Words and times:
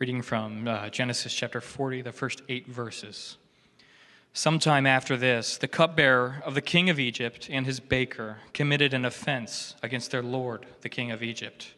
reading 0.00 0.22
from 0.22 0.66
uh, 0.66 0.88
Genesis 0.88 1.34
chapter 1.34 1.60
40, 1.60 2.00
the 2.00 2.10
first 2.10 2.40
eight 2.48 2.66
verses. 2.66 3.36
Sometime 4.32 4.86
after 4.86 5.14
this, 5.14 5.58
the 5.58 5.68
cupbearer 5.68 6.40
of 6.42 6.54
the 6.54 6.62
king 6.62 6.88
of 6.88 6.98
Egypt 6.98 7.48
and 7.52 7.66
his 7.66 7.80
baker 7.80 8.38
committed 8.54 8.94
an 8.94 9.04
offense 9.04 9.74
against 9.82 10.10
their 10.10 10.22
lord, 10.22 10.64
the 10.80 10.88
king 10.88 11.10
of 11.10 11.22
Egypt. 11.22 11.74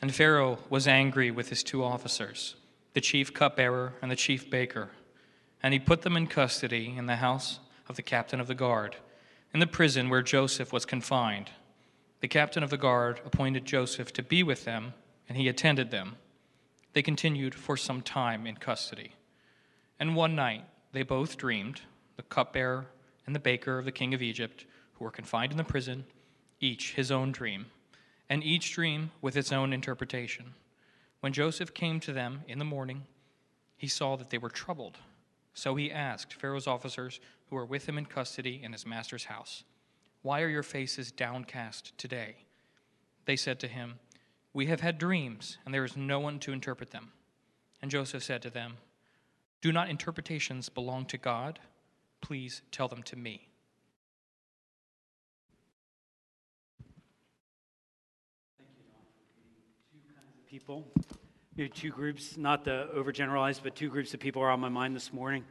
And 0.00 0.14
Pharaoh 0.14 0.56
was 0.70 0.88
angry 0.88 1.30
with 1.30 1.50
his 1.50 1.62
two 1.62 1.84
officers, 1.84 2.56
the 2.94 3.00
chief 3.02 3.34
cupbearer 3.34 3.92
and 4.00 4.10
the 4.10 4.16
chief 4.16 4.48
baker. 4.48 4.88
And 5.62 5.74
he 5.74 5.78
put 5.78 6.00
them 6.00 6.16
in 6.16 6.28
custody 6.28 6.94
in 6.96 7.04
the 7.04 7.16
house 7.16 7.60
of 7.90 7.96
the 7.96 8.02
captain 8.02 8.40
of 8.40 8.46
the 8.46 8.54
guard, 8.54 8.96
in 9.52 9.60
the 9.60 9.66
prison 9.66 10.08
where 10.08 10.22
Joseph 10.22 10.72
was 10.72 10.86
confined. 10.86 11.50
The 12.20 12.28
captain 12.28 12.62
of 12.62 12.70
the 12.70 12.78
guard 12.78 13.20
appointed 13.26 13.66
Joseph 13.66 14.14
to 14.14 14.22
be 14.22 14.42
with 14.42 14.64
them, 14.64 14.94
and 15.28 15.36
he 15.36 15.46
attended 15.46 15.90
them. 15.90 16.16
They 16.92 17.02
continued 17.02 17.54
for 17.54 17.76
some 17.76 18.02
time 18.02 18.46
in 18.46 18.56
custody. 18.56 19.12
And 19.98 20.16
one 20.16 20.34
night 20.34 20.64
they 20.92 21.02
both 21.02 21.36
dreamed, 21.36 21.82
the 22.16 22.22
cupbearer 22.22 22.86
and 23.26 23.34
the 23.34 23.40
baker 23.40 23.78
of 23.78 23.84
the 23.84 23.92
king 23.92 24.12
of 24.14 24.22
Egypt, 24.22 24.66
who 24.94 25.04
were 25.04 25.10
confined 25.10 25.52
in 25.52 25.58
the 25.58 25.64
prison, 25.64 26.04
each 26.60 26.94
his 26.94 27.10
own 27.10 27.32
dream, 27.32 27.66
and 28.28 28.42
each 28.42 28.72
dream 28.72 29.10
with 29.20 29.36
its 29.36 29.52
own 29.52 29.72
interpretation. 29.72 30.54
When 31.20 31.32
Joseph 31.32 31.74
came 31.74 32.00
to 32.00 32.12
them 32.12 32.42
in 32.48 32.58
the 32.58 32.64
morning, 32.64 33.06
he 33.76 33.86
saw 33.86 34.16
that 34.16 34.30
they 34.30 34.38
were 34.38 34.50
troubled. 34.50 34.98
So 35.54 35.74
he 35.76 35.92
asked 35.92 36.34
Pharaoh's 36.34 36.66
officers 36.66 37.20
who 37.48 37.56
were 37.56 37.64
with 37.64 37.88
him 37.88 37.98
in 37.98 38.06
custody 38.06 38.60
in 38.62 38.72
his 38.72 38.86
master's 38.86 39.24
house, 39.24 39.64
Why 40.22 40.40
are 40.42 40.48
your 40.48 40.62
faces 40.62 41.12
downcast 41.12 41.96
today? 41.98 42.36
They 43.26 43.36
said 43.36 43.60
to 43.60 43.68
him, 43.68 43.98
We 44.52 44.66
have 44.66 44.80
had 44.80 44.98
dreams, 44.98 45.58
and 45.64 45.72
there 45.72 45.84
is 45.84 45.96
no 45.96 46.18
one 46.18 46.40
to 46.40 46.52
interpret 46.52 46.90
them. 46.90 47.12
And 47.80 47.90
Joseph 47.90 48.22
said 48.22 48.42
to 48.42 48.50
them, 48.50 48.78
Do 49.62 49.72
not 49.72 49.88
interpretations 49.88 50.68
belong 50.68 51.06
to 51.06 51.18
God? 51.18 51.60
Please 52.20 52.62
tell 52.72 52.88
them 52.88 53.02
to 53.04 53.16
me. 53.16 53.48
Thank 58.58 58.70
you. 58.76 58.84
Two 59.92 60.14
kinds 60.14 60.34
of 60.36 60.46
people. 60.46 60.86
Maybe 61.56 61.68
two 61.68 61.90
groups, 61.90 62.36
not 62.36 62.64
the 62.64 62.88
overgeneralized, 62.94 63.60
but 63.62 63.76
two 63.76 63.88
groups 63.88 64.14
of 64.14 64.20
people 64.20 64.42
are 64.42 64.50
on 64.50 64.60
my 64.60 64.68
mind 64.68 64.96
this 64.96 65.12
morning. 65.12 65.44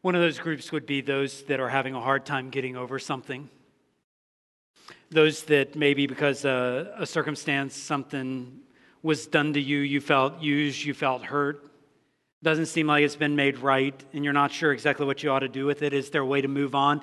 One 0.00 0.14
of 0.14 0.20
those 0.20 0.38
groups 0.38 0.72
would 0.72 0.86
be 0.86 1.00
those 1.00 1.42
that 1.44 1.60
are 1.60 1.68
having 1.68 1.94
a 1.94 2.00
hard 2.00 2.24
time 2.24 2.50
getting 2.50 2.76
over 2.76 2.98
something. 2.98 3.50
Those 5.10 5.44
that 5.44 5.76
maybe 5.76 6.06
because 6.06 6.44
a, 6.44 6.94
a 6.98 7.06
circumstance, 7.06 7.74
something 7.76 8.60
was 9.02 9.26
done 9.26 9.52
to 9.52 9.60
you, 9.60 9.78
you 9.78 10.00
felt 10.00 10.40
used, 10.40 10.84
you 10.84 10.94
felt 10.94 11.24
hurt. 11.24 11.70
Doesn't 12.42 12.66
seem 12.66 12.86
like 12.86 13.04
it's 13.04 13.16
been 13.16 13.36
made 13.36 13.58
right, 13.58 13.94
and 14.12 14.24
you're 14.24 14.32
not 14.32 14.52
sure 14.52 14.72
exactly 14.72 15.06
what 15.06 15.22
you 15.22 15.30
ought 15.30 15.40
to 15.40 15.48
do 15.48 15.64
with 15.64 15.82
it. 15.82 15.92
Is 15.92 16.10
there 16.10 16.22
a 16.22 16.26
way 16.26 16.40
to 16.40 16.48
move 16.48 16.74
on? 16.74 17.00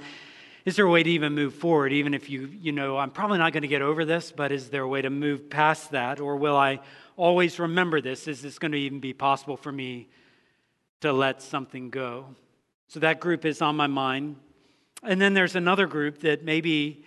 Is 0.66 0.75
there 0.75 0.86
a 0.86 0.90
way 0.90 1.03
to 1.03 1.09
even 1.09 1.34
move 1.34 1.53
forward, 1.53 1.92
even 1.92 2.14
if 2.14 2.30
you, 2.30 2.50
you 2.62 2.72
know, 2.72 2.98
I'm 2.98 3.12
probably 3.12 3.38
not 3.38 3.52
going 3.52 3.64
to 3.64 3.67
get 3.67 3.81
over 3.81 4.06
this, 4.06 4.31
but 4.31 4.52
is 4.52 4.70
there 4.70 4.84
a 4.84 4.88
way 4.88 5.02
to 5.02 5.09
move 5.09 5.50
past 5.50 5.92
that? 5.92 6.20
Or 6.20 6.38
will 6.38 6.56
I 6.56 6.80
always 7.18 7.59
remember 7.59 8.02
this. 8.02 8.28
Is 8.28 8.42
this 8.42 8.59
going 8.59 8.72
to 8.72 8.78
even 8.78 9.00
be 9.00 9.14
possible 9.14 9.58
for 9.58 9.72
me 9.72 10.08
to 11.02 11.12
let 11.12 11.42
something 11.42 11.90
go? 11.90 12.28
So 12.88 13.00
that 13.00 13.20
group 13.20 13.45
is 13.45 13.62
on 13.62 13.75
my 13.75 13.88
mind. 13.88 14.38
And 15.03 15.20
then 15.20 15.34
there's 15.34 15.56
another 15.56 15.88
group 15.88 16.20
that 16.20 16.44
maybe, 16.44 17.03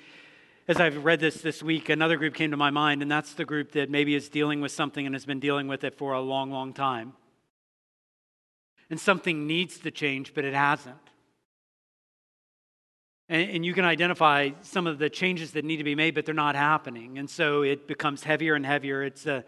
as 0.68 0.80
I've 0.80 1.04
read 1.04 1.20
this 1.20 1.36
this 1.42 1.62
week, 1.62 1.88
another 1.88 2.16
group 2.16 2.34
came 2.34 2.50
to 2.50 2.56
my 2.56 2.70
mind, 2.70 3.02
and 3.02 3.10
that's 3.10 3.34
the 3.34 3.44
group 3.44 3.72
that 3.72 3.90
maybe 3.90 4.14
is 4.14 4.28
dealing 4.28 4.60
with 4.60 4.72
something 4.72 5.06
and 5.06 5.14
has 5.14 5.24
been 5.24 5.40
dealing 5.40 5.68
with 5.68 5.84
it 5.84 5.94
for 5.96 6.12
a 6.12 6.20
long, 6.20 6.50
long 6.50 6.72
time. 6.72 7.12
And 8.90 9.00
something 9.00 9.46
needs 9.46 9.78
to 9.80 9.90
change, 9.90 10.34
but 10.34 10.44
it 10.44 10.54
hasn't. 10.54 10.96
And, 13.28 13.50
and, 13.50 13.66
you 13.66 13.74
can 13.74 13.84
identify 13.84 14.50
some 14.62 14.86
of 14.86 14.98
the 14.98 15.10
changes 15.10 15.50
that 15.52 15.64
need 15.64 15.78
to 15.78 15.84
be 15.84 15.96
made, 15.96 16.14
but 16.14 16.24
they're 16.24 16.34
not 16.34 16.54
happening. 16.54 17.18
And 17.18 17.28
so 17.28 17.62
it 17.62 17.88
becomes 17.88 18.22
heavier 18.22 18.54
and 18.54 18.64
heavier. 18.64 19.02
It's 19.02 19.26
a 19.26 19.44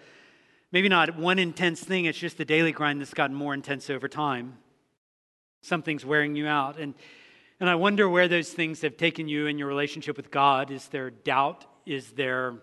Maybe 0.71 0.89
not 0.89 1.17
one 1.17 1.39
intense 1.39 1.83
thing, 1.83 2.05
it's 2.05 2.19
just 2.19 2.37
the 2.37 2.45
daily 2.45 2.73
grind 2.73 3.01
that's 3.01 3.15
gotten 3.15 3.35
more 3.35 3.55
intense 3.55 3.89
over 3.89 4.07
time. 4.07 4.59
Something's 5.63 6.05
wearing 6.05 6.37
you 6.37 6.47
out. 6.47 6.79
And, 6.79 6.95
and 7.61 7.69
I 7.69 7.75
wonder 7.75 8.09
where 8.09 8.29
those 8.29 8.51
things 8.51 8.83
have 8.83 8.97
taken 8.97 9.29
you 9.29 9.47
in 9.47 9.59
your 9.59 9.69
relationship 9.69 10.17
with 10.17 10.31
God. 10.31 10.71
Is 10.71 10.89
there 10.89 11.11
doubt? 11.11 11.65
Is 11.87 12.13
there, 12.13 12.55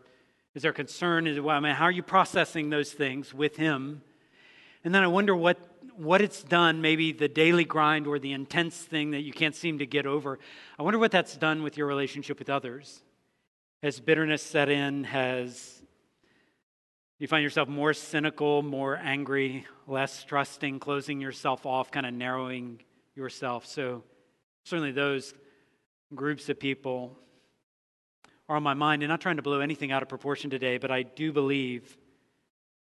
is 0.53 0.63
there 0.63 0.73
concern? 0.73 1.27
Is, 1.27 1.39
well, 1.39 1.55
I 1.55 1.59
mean, 1.59 1.75
how 1.75 1.85
are 1.85 1.91
you 1.91 2.03
processing 2.03 2.69
those 2.69 2.91
things 2.91 3.33
with 3.33 3.57
Him? 3.57 4.01
And 4.83 4.93
then 4.93 5.03
I 5.03 5.07
wonder 5.07 5.35
what, 5.35 5.57
what 5.97 6.21
it's 6.21 6.43
done, 6.43 6.81
maybe 6.81 7.11
the 7.11 7.27
daily 7.27 7.65
grind 7.65 8.07
or 8.07 8.19
the 8.19 8.33
intense 8.33 8.77
thing 8.77 9.11
that 9.11 9.21
you 9.21 9.33
can't 9.33 9.55
seem 9.55 9.79
to 9.79 9.85
get 9.85 10.05
over. 10.05 10.39
I 10.79 10.83
wonder 10.83 10.99
what 10.99 11.11
that's 11.11 11.35
done 11.35 11.63
with 11.63 11.77
your 11.77 11.87
relationship 11.87 12.39
with 12.39 12.49
others. 12.49 13.01
Has 13.83 13.99
bitterness 13.99 14.41
set 14.41 14.69
in? 14.69 15.03
Has 15.03 15.81
you 17.17 17.27
find 17.27 17.43
yourself 17.43 17.69
more 17.69 17.93
cynical, 17.93 18.61
more 18.61 18.97
angry, 18.97 19.65
less 19.87 20.25
trusting, 20.25 20.79
closing 20.79 21.21
yourself 21.21 21.65
off, 21.65 21.89
kind 21.89 22.05
of 22.05 22.13
narrowing 22.13 22.81
yourself. 23.15 23.65
So, 23.65 24.03
certainly, 24.65 24.91
those 24.91 25.33
groups 26.13 26.49
of 26.49 26.59
people 26.59 27.17
are 28.49 28.57
on 28.57 28.63
my 28.63 28.73
mind. 28.73 29.01
And 29.01 29.09
not 29.09 29.21
trying 29.21 29.37
to 29.37 29.41
blow 29.41 29.61
anything 29.61 29.93
out 29.93 30.03
of 30.03 30.09
proportion 30.09 30.49
today, 30.49 30.77
but 30.77 30.91
I 30.91 31.03
do 31.03 31.31
believe, 31.31 31.97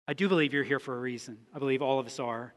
I 0.07 0.13
do 0.13 0.29
believe 0.29 0.53
you're 0.53 0.63
here 0.63 0.79
for 0.79 0.95
a 0.95 0.99
reason. 0.99 1.37
I 1.53 1.59
believe 1.59 1.81
all 1.81 1.99
of 1.99 2.05
us 2.05 2.19
are. 2.19 2.53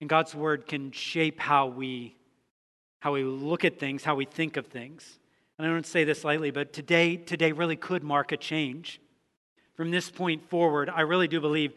And 0.00 0.10
God's 0.10 0.34
word 0.34 0.66
can 0.66 0.92
shape 0.92 1.40
how 1.40 1.68
we 1.68 2.16
how 3.00 3.12
we 3.12 3.22
look 3.22 3.66
at 3.66 3.78
things, 3.78 4.02
how 4.02 4.14
we 4.14 4.24
think 4.24 4.56
of 4.56 4.66
things. 4.66 5.18
And 5.58 5.66
I 5.66 5.70
don't 5.70 5.84
say 5.84 6.04
this 6.04 6.24
lightly, 6.24 6.50
but 6.50 6.72
today, 6.72 7.16
today 7.16 7.52
really 7.52 7.76
could 7.76 8.02
mark 8.02 8.32
a 8.32 8.36
change 8.38 8.98
from 9.74 9.90
this 9.90 10.10
point 10.10 10.48
forward, 10.48 10.88
I 10.88 11.02
really 11.02 11.28
do 11.28 11.40
believe, 11.40 11.74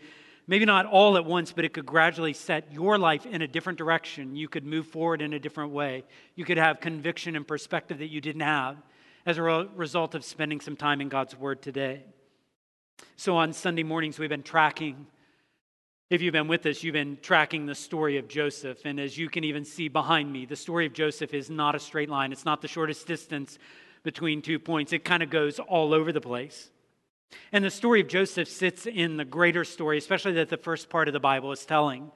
maybe 0.47 0.66
not 0.66 0.85
all 0.85 1.18
at 1.18 1.25
once, 1.25 1.52
but 1.52 1.66
it 1.66 1.74
could 1.74 1.85
gradually 1.85 2.34
set 2.34 2.72
your 2.72 2.97
life 2.97 3.25
in 3.25 3.41
a 3.41 3.47
different 3.47 3.78
direction. 3.78 4.35
You 4.35 4.47
could 4.47 4.66
move 4.66 4.88
forward 4.88 5.22
in 5.22 5.34
a 5.34 5.40
different 5.40 5.72
way. 5.72 6.06
You 6.35 6.46
could 6.46 6.58
have 6.58 6.80
conviction 6.80 7.35
and 7.35 7.47
perspective 7.47 8.00
that 8.00 8.08
you 8.08 8.22
didn't 8.22 8.41
have 8.41 8.78
as 9.25 9.38
a 9.38 9.44
result 9.44 10.16
of 10.16 10.24
spending 10.24 10.62
some 10.62 10.78
time 10.78 11.02
in 11.02 11.09
God's 11.09 11.38
Word 11.38 11.62
today. 11.62 12.06
So 13.18 13.36
on 13.36 13.52
Sunday 13.52 13.84
mornings, 13.84 14.18
we've 14.18 14.30
been 14.30 14.41
tracking. 14.41 15.06
If 16.09 16.22
you've 16.22 16.31
been 16.31 16.47
with 16.47 16.66
us, 16.66 16.81
you've 16.81 16.94
been 16.94 17.18
tracking 17.22 17.66
the 17.66 17.75
story 17.75 18.18
of 18.18 18.30
Joseph. 18.30 18.80
And 18.86 19.00
as 19.00 19.18
you 19.18 19.30
can 19.30 19.44
even 19.44 19.66
see 19.66 19.90
behind 19.90 20.31
me, 20.31 20.46
the 20.46 20.56
story 20.56 20.86
of 20.86 20.94
Joseph 20.94 21.34
is 21.34 21.50
not 21.50 21.75
a 21.75 21.80
straight 21.80 22.09
line. 22.09 22.31
It's 22.31 22.46
not 22.46 22.62
the 22.62 22.69
shortest 22.69 23.06
distance 23.06 23.59
between 24.03 24.41
two 24.41 24.59
points. 24.59 24.94
It 24.94 25.03
kind 25.03 25.22
of 25.22 25.30
goes 25.30 25.59
all 25.59 25.94
over 25.94 26.13
the 26.13 26.22
place. 26.22 26.69
And 27.52 27.64
the 27.64 27.70
story 27.70 28.02
of 28.02 28.08
Joseph 28.08 28.48
sits 28.48 28.86
in 28.86 29.18
the 29.18 29.26
greater 29.26 29.64
story, 29.64 29.98
especially 29.98 30.34
that 30.34 30.50
the 30.50 30.58
first 30.58 30.90
part 30.90 31.08
of 31.08 31.14
the 31.14 31.20
Bible 31.20 31.52
is 31.52 31.66
telling. 31.66 32.12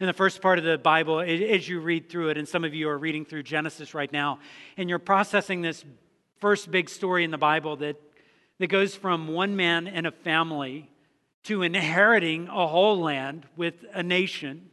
In 0.00 0.06
the 0.06 0.12
first 0.12 0.42
part 0.42 0.58
of 0.58 0.64
the 0.64 0.78
Bible, 0.78 1.20
as 1.20 1.68
you 1.68 1.80
read 1.80 2.08
through 2.08 2.30
it, 2.30 2.38
and 2.38 2.48
some 2.48 2.64
of 2.64 2.74
you 2.74 2.88
are 2.88 2.98
reading 2.98 3.24
through 3.24 3.44
Genesis 3.44 3.94
right 3.94 4.12
now, 4.12 4.40
and 4.76 4.88
you're 4.88 4.98
processing 4.98 5.62
this 5.62 5.84
first 6.38 6.70
big 6.70 6.88
story 6.88 7.24
in 7.24 7.30
the 7.30 7.38
Bible 7.38 7.76
that, 7.76 7.96
that 8.58 8.66
goes 8.66 8.94
from 8.94 9.28
one 9.28 9.54
man 9.54 9.86
and 9.86 10.06
a 10.06 10.10
family 10.10 10.90
to 11.44 11.62
inheriting 11.62 12.48
a 12.48 12.66
whole 12.66 12.98
land 12.98 13.46
with 13.56 13.84
a 13.92 14.02
nation. 14.02 14.70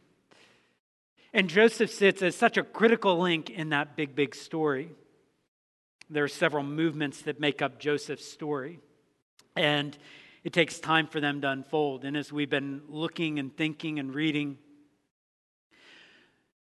And 1.32 1.48
Joseph 1.48 1.90
sits 1.90 2.20
as 2.22 2.34
such 2.34 2.56
a 2.56 2.62
critical 2.62 3.18
link 3.18 3.48
in 3.48 3.68
that 3.70 3.96
big, 3.96 4.14
big 4.14 4.34
story. 4.34 4.90
There 6.10 6.24
are 6.24 6.28
several 6.28 6.62
movements 6.62 7.22
that 7.22 7.40
make 7.40 7.62
up 7.62 7.78
Joseph's 7.78 8.30
story. 8.30 8.80
And 9.56 9.96
it 10.44 10.52
takes 10.52 10.78
time 10.80 11.06
for 11.06 11.20
them 11.20 11.40
to 11.42 11.48
unfold. 11.48 12.04
And 12.04 12.16
as 12.16 12.32
we've 12.32 12.50
been 12.50 12.82
looking 12.88 13.38
and 13.38 13.56
thinking 13.56 13.98
and 13.98 14.14
reading, 14.14 14.58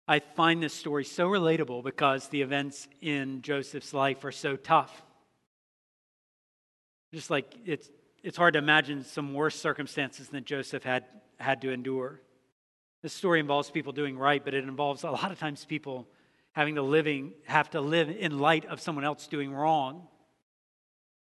I 0.07 0.19
find 0.19 0.63
this 0.63 0.74
story 0.74 1.06
so 1.06 1.27
relatable 1.27 1.83
because 1.83 2.30
the 2.30 2.42
events 2.42 2.88
in 3.00 3.44
Joseph's 3.44 3.94
life 3.94 4.25
are 4.25 4.31
so 4.31 4.56
tough. 4.56 5.04
Just 7.13 7.30
like 7.30 7.54
it's, 7.65 7.89
it's 8.24 8.38
hard 8.38 8.54
to 8.54 8.59
imagine 8.59 9.04
some 9.04 9.33
worse 9.36 9.56
circumstances 9.56 10.30
than 10.30 10.45
Joseph 10.45 10.83
had, 10.83 11.06
had 11.39 11.62
to 11.62 11.71
endure. 11.71 12.21
This 13.04 13.13
story 13.13 13.39
involves 13.39 13.69
people 13.69 13.94
doing 13.94 14.18
right, 14.18 14.44
but 14.44 14.54
it 14.54 14.63
involves 14.63 15.04
a 15.04 15.12
lot 15.12 15.31
of 15.31 15.39
times 15.39 15.63
people 15.63 16.07
having 16.54 16.75
to 16.75 16.81
living 16.81 17.33
have 17.45 17.69
to 17.69 17.81
live 17.81 18.09
in 18.09 18.39
light 18.39 18.65
of 18.65 18.81
someone 18.81 19.06
else 19.06 19.27
doing 19.27 19.54
wrong. 19.54 20.07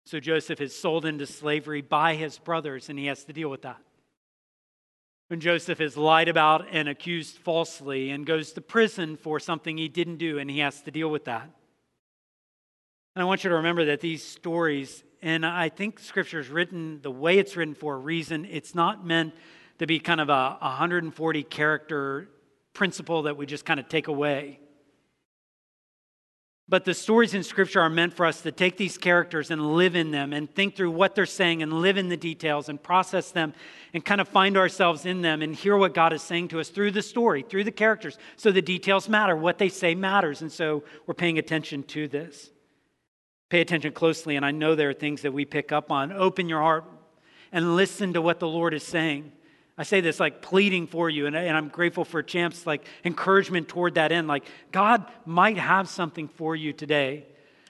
So 0.04 0.20
Joseph 0.20 0.60
is 0.60 0.76
sold 0.78 1.04
into 1.04 1.26
slavery 1.26 1.80
by 1.80 2.14
his 2.14 2.38
brothers, 2.38 2.88
and 2.88 2.98
he 2.98 3.06
has 3.06 3.24
to 3.24 3.32
deal 3.32 3.48
with 3.48 3.62
that. 3.62 3.80
When 5.28 5.40
Joseph 5.40 5.80
is 5.80 5.96
lied 5.96 6.28
about 6.28 6.66
and 6.70 6.88
accused 6.88 7.38
falsely 7.38 8.10
and 8.10 8.26
goes 8.26 8.52
to 8.52 8.60
prison 8.60 9.16
for 9.16 9.40
something 9.40 9.78
he 9.78 9.88
didn't 9.88 10.16
do, 10.16 10.38
and 10.38 10.50
he 10.50 10.58
has 10.58 10.82
to 10.82 10.90
deal 10.90 11.08
with 11.08 11.24
that. 11.24 11.48
And 13.14 13.22
I 13.22 13.24
want 13.24 13.44
you 13.44 13.50
to 13.50 13.56
remember 13.56 13.86
that 13.86 14.00
these 14.00 14.22
stories, 14.22 15.04
and 15.22 15.46
I 15.46 15.68
think 15.68 15.98
Scripture 16.00 16.40
is 16.40 16.48
written 16.48 17.00
the 17.02 17.10
way 17.10 17.38
it's 17.38 17.56
written 17.56 17.74
for 17.74 17.94
a 17.94 17.98
reason. 17.98 18.44
It's 18.44 18.74
not 18.74 19.06
meant 19.06 19.34
to 19.78 19.86
be 19.86 20.00
kind 20.00 20.20
of 20.20 20.28
a 20.28 20.56
140 20.60 21.42
character 21.44 22.28
principle 22.74 23.22
that 23.22 23.36
we 23.36 23.46
just 23.46 23.64
kind 23.64 23.78
of 23.78 23.88
take 23.88 24.08
away. 24.08 24.60
But 26.72 26.86
the 26.86 26.94
stories 26.94 27.34
in 27.34 27.42
Scripture 27.42 27.82
are 27.82 27.90
meant 27.90 28.14
for 28.14 28.24
us 28.24 28.40
to 28.40 28.50
take 28.50 28.78
these 28.78 28.96
characters 28.96 29.50
and 29.50 29.74
live 29.74 29.94
in 29.94 30.10
them 30.10 30.32
and 30.32 30.50
think 30.50 30.74
through 30.74 30.92
what 30.92 31.14
they're 31.14 31.26
saying 31.26 31.62
and 31.62 31.70
live 31.70 31.98
in 31.98 32.08
the 32.08 32.16
details 32.16 32.70
and 32.70 32.82
process 32.82 33.30
them 33.30 33.52
and 33.92 34.02
kind 34.02 34.22
of 34.22 34.28
find 34.28 34.56
ourselves 34.56 35.04
in 35.04 35.20
them 35.20 35.42
and 35.42 35.54
hear 35.54 35.76
what 35.76 35.92
God 35.92 36.14
is 36.14 36.22
saying 36.22 36.48
to 36.48 36.60
us 36.60 36.70
through 36.70 36.92
the 36.92 37.02
story, 37.02 37.42
through 37.42 37.64
the 37.64 37.70
characters. 37.70 38.16
So 38.38 38.50
the 38.50 38.62
details 38.62 39.06
matter. 39.06 39.36
What 39.36 39.58
they 39.58 39.68
say 39.68 39.94
matters. 39.94 40.40
And 40.40 40.50
so 40.50 40.82
we're 41.04 41.12
paying 41.12 41.36
attention 41.36 41.82
to 41.88 42.08
this. 42.08 42.50
Pay 43.50 43.60
attention 43.60 43.92
closely. 43.92 44.36
And 44.36 44.46
I 44.46 44.50
know 44.50 44.74
there 44.74 44.88
are 44.88 44.94
things 44.94 45.20
that 45.20 45.34
we 45.34 45.44
pick 45.44 45.72
up 45.72 45.92
on. 45.92 46.10
Open 46.10 46.48
your 46.48 46.62
heart 46.62 46.86
and 47.52 47.76
listen 47.76 48.14
to 48.14 48.22
what 48.22 48.40
the 48.40 48.48
Lord 48.48 48.72
is 48.72 48.82
saying. 48.82 49.30
I 49.76 49.84
say 49.84 50.00
this 50.00 50.20
like 50.20 50.42
pleading 50.42 50.86
for 50.86 51.08
you, 51.08 51.26
and, 51.26 51.34
and 51.34 51.56
I'm 51.56 51.68
grateful 51.68 52.04
for 52.04 52.22
Champ's 52.22 52.66
like 52.66 52.84
encouragement 53.04 53.68
toward 53.68 53.94
that 53.94 54.12
end. 54.12 54.28
Like 54.28 54.44
God 54.70 55.06
might 55.24 55.56
have 55.56 55.88
something 55.88 56.28
for 56.28 56.54
you 56.54 56.72
today, 56.72 57.26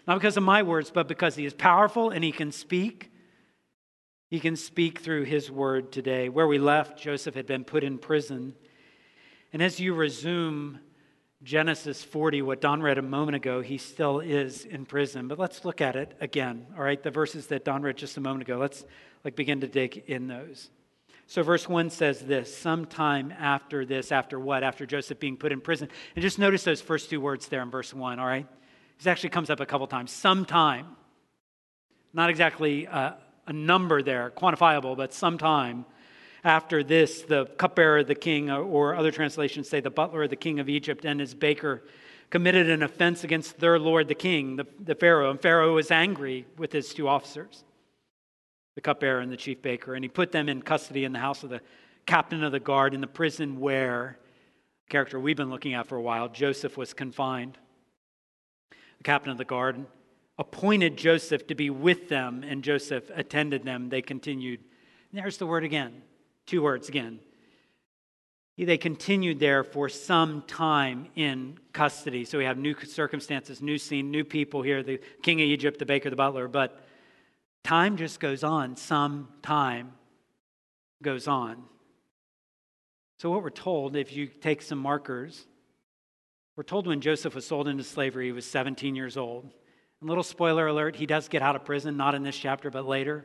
not 0.07 0.15
because 0.15 0.37
of 0.37 0.43
my 0.43 0.63
words, 0.63 0.91
but 0.91 1.07
because 1.07 1.37
He 1.37 1.47
is 1.47 1.55
powerful 1.55 2.11
and 2.11 2.25
He 2.25 2.33
can 2.33 2.51
speak. 2.51 3.11
He 4.29 4.41
can 4.41 4.57
speak 4.57 5.01
through 5.01 5.25
His 5.25 5.51
word 5.51 5.93
today. 5.93 6.29
Where 6.29 6.47
we 6.47 6.59
left, 6.59 6.99
Joseph 6.99 7.35
had 7.35 7.47
been 7.47 7.65
put 7.65 7.85
in 7.85 7.99
prison, 7.99 8.55
and 9.53 9.63
as 9.63 9.79
you 9.79 9.95
resume 9.95 10.81
Genesis 11.43 12.05
40, 12.05 12.43
what 12.43 12.61
Don 12.61 12.81
read 12.83 12.99
a 12.99 13.03
moment 13.03 13.35
ago, 13.35 13.63
he 13.63 13.77
still 13.77 14.21
is 14.21 14.65
in 14.65 14.87
prison. 14.87 15.27
But 15.27 15.41
let's 15.41 15.65
look 15.65 15.81
at 15.81 15.97
it 15.97 16.17
again. 16.21 16.67
All 16.77 16.85
right, 16.85 17.03
the 17.03 17.11
verses 17.11 17.49
that 17.49 17.65
Don 17.65 17.83
read 17.83 17.97
just 17.97 18.17
a 18.17 18.21
moment 18.21 18.43
ago. 18.43 18.59
Let's 18.59 18.85
like 19.25 19.35
begin 19.35 19.61
to 19.61 19.67
dig 19.67 20.05
in 20.07 20.29
those. 20.29 20.71
So, 21.27 21.43
verse 21.43 21.69
1 21.69 21.91
says 21.91 22.21
this 22.21 22.55
sometime 22.55 23.33
after 23.39 23.87
this, 23.87 24.13
after 24.13 24.39
what? 24.39 24.63
After 24.63 24.85
Joseph 24.85 25.19
being 25.19 25.37
put 25.37 25.53
in 25.53 25.61
prison. 25.61 25.89
And 26.15 26.23
just 26.23 26.39
notice 26.39 26.65
those 26.65 26.81
first 26.81 27.11
two 27.11 27.21
words 27.21 27.49
there 27.49 27.63
in 27.63 27.71
verse 27.71 27.95
1, 27.95 28.19
all 28.19 28.27
right? 28.27 28.47
This 28.99 29.07
actually 29.07 29.31
comes 29.31 29.49
up 29.49 29.61
a 29.61 29.67
couple 29.67 29.87
times. 29.87 30.11
Sometime. 30.11 30.97
Not 32.13 32.29
exactly 32.29 32.85
a, 32.85 33.17
a 33.47 33.53
number 33.53 34.03
there, 34.03 34.31
quantifiable, 34.31 34.97
but 34.97 35.15
sometime 35.15 35.87
after 36.45 36.83
this, 36.83 37.23
the 37.23 37.47
cupbearer 37.47 37.99
of 37.99 38.09
the 38.09 38.15
king, 38.15 38.51
uh, 38.51 38.59
or 38.59 38.95
other 38.95 39.11
translations 39.11 39.69
say 39.69 39.81
the 39.81 39.91
butler 39.91 40.25
of 40.25 40.31
the 40.31 40.37
king 40.37 40.61
of 40.61 40.69
Egypt 40.69 41.05
and 41.05 41.21
his 41.21 41.35
baker, 41.35 41.83
committed 42.31 42.69
an 42.69 42.83
offense 42.83 43.25
against 43.25 43.61
their 43.61 43.79
lord 43.79 44.09
the 44.09 44.15
king, 44.15 44.57
the, 44.57 44.67
the 44.81 44.95
Pharaoh. 44.95 45.31
And 45.31 45.41
Pharaoh 45.41 45.75
was 45.75 45.91
angry 45.91 46.47
with 46.59 46.73
his 46.73 46.93
two 46.93 47.09
officers 47.09 47.65
the 48.75 48.81
cupbearer 48.81 49.21
and 49.21 49.31
the 49.31 49.37
chief 49.37 49.63
baker, 49.63 49.95
and 49.95 50.05
he 50.05 50.09
put 50.09 50.33
them 50.33 50.49
in 50.49 50.63
custody 50.63 51.05
in 51.05 51.13
the 51.13 51.19
house 51.19 51.43
of 51.43 51.51
the 51.51 51.61
captain 52.07 52.43
of 52.43 52.53
the 52.53 52.61
guard 52.61 52.95
in 52.95 53.01
the 53.01 53.07
prison 53.07 53.61
where 53.61 54.19
the 54.87 54.91
character 54.91 55.21
we've 55.21 55.37
been 55.37 55.51
looking 55.51 55.75
at 55.75 55.87
for 55.87 55.97
a 55.97 56.03
while, 56.03 56.29
Joseph 56.29 56.77
was 56.77 56.95
confined. 56.95 57.59
The 58.99 59.05
captain 59.05 59.31
of 59.31 59.39
the 59.39 59.45
guard 59.45 59.85
appointed 60.39 60.97
Joseph 60.97 61.47
to 61.49 61.55
be 61.55 61.71
with 61.71 62.09
them, 62.09 62.45
and 62.47 62.65
Joseph 62.65 63.11
attended 63.15 63.65
them. 63.65 63.89
They 63.89 64.03
continued. 64.03 64.61
There's 65.13 65.37
the 65.37 65.47
word 65.47 65.65
again. 65.65 66.03
Two 66.47 66.63
words 66.63 66.89
again. 66.89 67.21
They 68.59 68.79
continued 68.79 69.41
there 69.41 69.65
for 69.65 69.89
some 69.89 70.43
time 70.43 71.09
in 71.17 71.59
custody. 71.73 72.25
So 72.25 72.39
we 72.39 72.45
have 72.45 72.59
new 72.59 72.75
circumstances, 72.85 73.61
new 73.63 73.79
scene, 73.79 74.11
new 74.11 74.25
people 74.25 74.63
here 74.63 74.83
the 74.83 75.01
king 75.23 75.41
of 75.41 75.47
Egypt, 75.47 75.79
the 75.79 75.87
baker, 75.87 76.11
the 76.11 76.17
butler, 76.17 76.49
but 76.49 76.85
Time 77.65 77.97
just 77.97 78.21
goes 78.21 78.43
on, 78.43 78.77
some 78.77 79.29
time 79.43 79.93
goes 81.03 81.29
on. 81.29 81.63
So, 83.19 83.31
what 83.31 83.43
we're 83.43 83.51
told, 83.51 83.95
if 83.95 84.13
you 84.13 84.27
take 84.27 84.63
some 84.63 84.79
markers, 84.79 85.47
we're 86.57 86.65
told 86.65 86.87
when 86.87 87.01
Joseph 87.01 87.35
was 87.35 87.47
sold 87.47 87.69
into 87.69 87.85
slavery, 87.85 88.27
he 88.27 88.33
was 88.33 88.45
17 88.47 88.95
years 88.95 89.17
old. 89.17 89.49
And 90.01 90.09
little 90.09 90.25
spoiler 90.25 90.67
alert, 90.67 90.97
he 90.97 91.07
does 91.07 91.29
get 91.29 91.43
out 91.43 91.57
of 91.57 91.65
prison, 91.65 91.97
not 91.97 92.15
in 92.15 92.25
this 92.25 92.37
chapter, 92.37 92.71
but 92.71 92.87
later. 92.87 93.25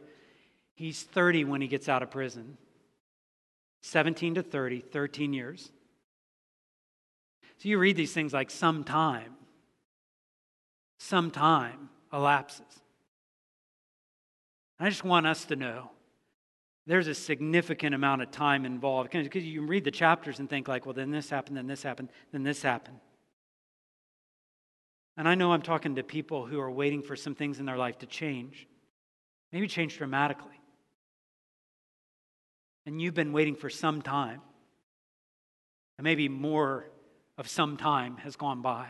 He's 0.75 1.01
30 1.01 1.45
when 1.45 1.60
he 1.60 1.68
gets 1.68 1.89
out 1.89 2.04
of 2.04 2.12
prison. 2.12 2.57
17 3.81 4.36
to 4.36 4.44
30, 4.44 4.81
13 4.81 5.34
years. 5.34 5.72
So 7.57 7.69
you 7.69 7.80
read 7.80 7.95
these 7.95 8.13
things 8.13 8.34
like 8.34 8.51
some 8.51 8.84
time, 8.84 9.34
some 11.00 11.31
time 11.31 11.89
elapses. 12.13 12.62
I 14.79 14.89
just 14.89 15.03
want 15.03 15.25
us 15.25 15.45
to 15.45 15.56
know 15.56 15.91
there's 16.85 17.07
a 17.07 17.15
significant 17.15 17.94
amount 17.94 18.21
of 18.21 18.31
time 18.31 18.65
involved 18.65 19.12
because 19.12 19.44
you 19.44 19.59
can 19.59 19.68
read 19.68 19.83
the 19.83 19.91
chapters 19.91 20.39
and 20.39 20.50
think 20.50 20.68
like, 20.68 20.85
well, 20.85 20.94
then 20.94 21.12
this 21.12 21.29
happened, 21.29 21.57
then 21.57 21.68
this 21.68 21.83
happened, 21.83 22.09
then 22.31 22.44
this 22.44 22.62
happened. 22.62 23.00
And 25.18 25.27
I 25.27 25.35
know 25.35 25.51
I'm 25.51 25.63
talking 25.63 25.95
to 25.95 26.03
people 26.03 26.45
who 26.45 26.59
are 26.59 26.71
waiting 26.71 27.01
for 27.01 27.15
some 27.15 27.35
things 27.35 27.59
in 27.59 27.65
their 27.65 27.77
life 27.77 27.97
to 28.00 28.06
change, 28.06 28.68
maybe 29.51 29.68
change 29.68 29.97
dramatically. 29.97 30.62
And 32.85 33.01
you've 33.01 33.15
been 33.15 33.33
waiting 33.33 33.56
for 33.56 33.69
some 33.69 34.01
time. 34.01 34.41
And 35.97 36.06
maybe 36.06 36.29
more 36.29 36.85
of 37.38 37.50
some 37.50 37.75
time 37.75 38.18
has 38.18 38.35
gone 38.35 38.62
by. 38.62 38.88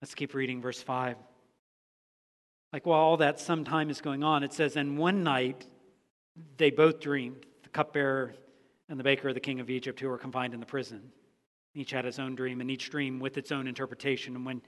Let's 0.00 0.14
keep 0.14 0.32
reading 0.32 0.62
verse 0.62 0.80
5. 0.80 1.16
Like 2.72 2.86
while 2.86 3.00
all 3.00 3.16
that 3.18 3.38
sometime 3.38 3.90
is 3.90 4.00
going 4.00 4.24
on, 4.24 4.42
it 4.42 4.52
says, 4.52 4.76
And 4.76 4.96
one 4.96 5.22
night 5.22 5.66
they 6.56 6.70
both 6.70 7.00
dreamed, 7.00 7.44
the 7.62 7.68
cupbearer 7.68 8.34
and 8.88 8.98
the 8.98 9.04
baker 9.04 9.28
of 9.28 9.34
the 9.34 9.40
king 9.40 9.60
of 9.60 9.70
Egypt, 9.70 10.00
who 10.00 10.08
were 10.08 10.18
confined 10.18 10.54
in 10.54 10.60
the 10.60 10.66
prison. 10.66 11.12
Each 11.74 11.90
had 11.90 12.04
his 12.04 12.18
own 12.18 12.34
dream, 12.34 12.60
and 12.60 12.70
each 12.70 12.90
dream 12.90 13.18
with 13.18 13.38
its 13.38 13.52
own 13.52 13.66
interpretation. 13.66 14.36
And 14.36 14.44
when 14.44 14.62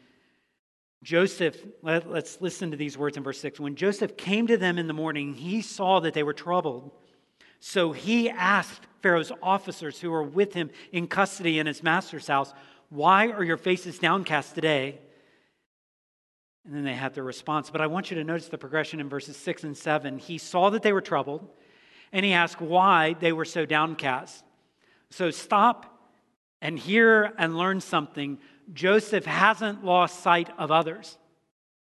Joseph, 1.03 1.57
let, 1.83 2.07
us 2.07 2.39
listen 2.41 2.71
to 2.71 2.77
these 2.77 2.97
words 2.97 3.17
in 3.17 3.23
verse 3.23 3.39
6. 3.41 3.61
When 3.61 3.77
Joseph 3.77 4.17
came 4.17 4.47
to 4.47 4.57
them 4.57 4.79
in 4.79 4.87
the 4.87 4.95
morning, 4.95 5.35
he 5.35 5.61
saw 5.61 6.01
that 6.01 6.15
they 6.15 6.23
were 6.23 6.33
troubled. 6.33 6.91
So 7.61 7.93
he 7.93 8.31
asked 8.31 8.83
Pharaoh's 9.03 9.33
officers 9.43 10.01
who 10.01 10.11
were 10.11 10.23
with 10.23 10.55
him 10.55 10.71
in 10.93 11.07
custody 11.07 11.59
in 11.59 11.67
his 11.67 11.83
master's 11.83 12.27
house, 12.27 12.55
Why 12.89 13.29
are 13.31 13.45
your 13.45 13.59
faces 13.59 13.99
downcast 13.99 14.55
today? 14.55 14.99
And 16.65 16.75
then 16.75 16.85
they 16.85 16.95
had 16.95 17.15
their 17.15 17.25
response. 17.25 17.71
But 17.71 17.81
I 17.81 17.87
want 17.87 18.11
you 18.11 18.17
to 18.17 18.25
notice 18.25 18.49
the 18.49 18.59
progression 18.59 19.01
in 19.01 19.09
verses 19.09 19.37
6 19.37 19.65
and 19.65 19.77
7. 19.77 20.19
He 20.19 20.39
saw 20.39 20.71
that 20.71 20.83
they 20.83 20.93
were 20.93 21.03
troubled, 21.03 21.47
and 22.13 22.25
he 22.25 22.33
asked 22.33 22.61
why 22.61 23.15
they 23.21 23.33
were 23.33 23.45
so 23.45 23.67
downcast. 23.67 24.45
So 25.11 25.31
stop 25.31 26.09
and 26.63 26.79
hear 26.79 27.35
and 27.37 27.57
learn 27.57 27.81
something. 27.81 28.39
Joseph 28.73 29.27
hasn't 29.27 29.85
lost 29.85 30.21
sight 30.21 30.49
of 30.57 30.71
others, 30.71 31.19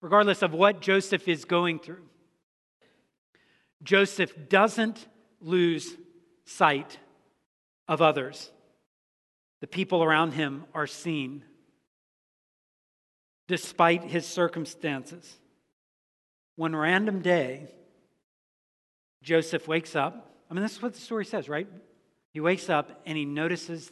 regardless 0.01 0.41
of 0.41 0.53
what 0.53 0.81
Joseph 0.81 1.27
is 1.27 1.45
going 1.45 1.79
through. 1.79 2.03
Joseph 3.83 4.33
doesn't 4.49 5.07
lose 5.39 5.95
sight 6.45 6.97
of 7.87 8.01
others. 8.01 8.49
The 9.61 9.67
people 9.67 10.03
around 10.03 10.31
him 10.31 10.65
are 10.73 10.87
seen 10.87 11.43
despite 13.47 14.03
his 14.03 14.25
circumstances. 14.25 15.37
One 16.55 16.75
random 16.75 17.21
day, 17.21 17.67
Joseph 19.21 19.67
wakes 19.67 19.95
up. 19.95 20.31
I 20.49 20.53
mean, 20.53 20.63
this 20.63 20.73
is 20.73 20.81
what 20.81 20.93
the 20.93 21.01
story 21.01 21.25
says, 21.25 21.49
right? 21.49 21.67
He 22.31 22.39
wakes 22.39 22.69
up 22.69 23.01
and 23.05 23.17
he 23.17 23.25
notices 23.25 23.91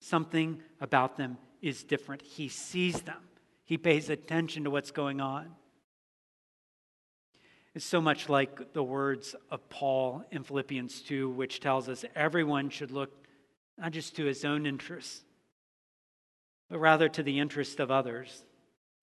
something 0.00 0.60
about 0.80 1.16
them 1.16 1.38
is 1.62 1.82
different. 1.82 2.22
He 2.22 2.48
sees 2.48 3.02
them, 3.02 3.20
he 3.64 3.78
pays 3.78 4.10
attention 4.10 4.64
to 4.64 4.70
what's 4.70 4.90
going 4.90 5.20
on. 5.20 5.50
It's 7.74 7.84
so 7.84 8.00
much 8.00 8.28
like 8.28 8.72
the 8.72 8.84
words 8.84 9.34
of 9.50 9.68
Paul 9.68 10.24
in 10.30 10.44
Philippians 10.44 11.00
2, 11.02 11.28
which 11.30 11.58
tells 11.58 11.88
us 11.88 12.04
everyone 12.14 12.70
should 12.70 12.92
look 12.92 13.10
not 13.76 13.90
just 13.90 14.14
to 14.16 14.24
his 14.24 14.44
own 14.44 14.64
interests, 14.64 15.24
but 16.70 16.78
rather 16.78 17.08
to 17.08 17.22
the 17.22 17.40
interest 17.40 17.80
of 17.80 17.90
others. 17.90 18.44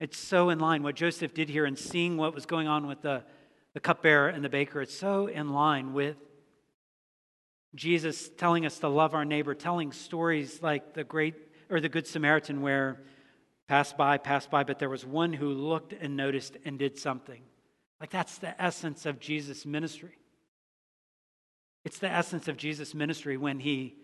It's 0.01 0.17
so 0.17 0.49
in 0.49 0.57
line. 0.57 0.81
What 0.81 0.95
Joseph 0.95 1.35
did 1.35 1.47
here 1.47 1.63
and 1.63 1.77
seeing 1.77 2.17
what 2.17 2.33
was 2.33 2.47
going 2.47 2.67
on 2.67 2.87
with 2.87 3.03
the, 3.03 3.23
the 3.75 3.79
cupbearer 3.79 4.29
and 4.29 4.43
the 4.43 4.49
baker, 4.49 4.81
it's 4.81 4.97
so 4.97 5.27
in 5.27 5.53
line 5.53 5.93
with 5.93 6.17
Jesus 7.75 8.27
telling 8.35 8.65
us 8.65 8.79
to 8.79 8.87
love 8.87 9.13
our 9.13 9.25
neighbor, 9.25 9.53
telling 9.53 9.91
stories 9.91 10.59
like 10.63 10.95
the 10.95 11.03
great 11.03 11.35
or 11.69 11.79
the 11.79 11.87
Good 11.87 12.07
Samaritan 12.07 12.61
where 12.61 13.03
passed 13.67 13.95
by, 13.95 14.17
passed 14.17 14.49
by, 14.49 14.63
but 14.63 14.79
there 14.79 14.89
was 14.89 15.05
one 15.05 15.33
who 15.33 15.49
looked 15.49 15.93
and 15.93 16.17
noticed 16.17 16.57
and 16.65 16.79
did 16.79 16.97
something. 16.97 17.43
Like 17.99 18.09
that's 18.09 18.39
the 18.39 18.59
essence 18.59 19.05
of 19.05 19.19
Jesus' 19.19 19.67
ministry. 19.67 20.17
It's 21.85 21.99
the 21.99 22.09
essence 22.09 22.47
of 22.47 22.57
Jesus' 22.57 22.95
ministry 22.95 23.37
when 23.37 23.59
he 23.59 23.97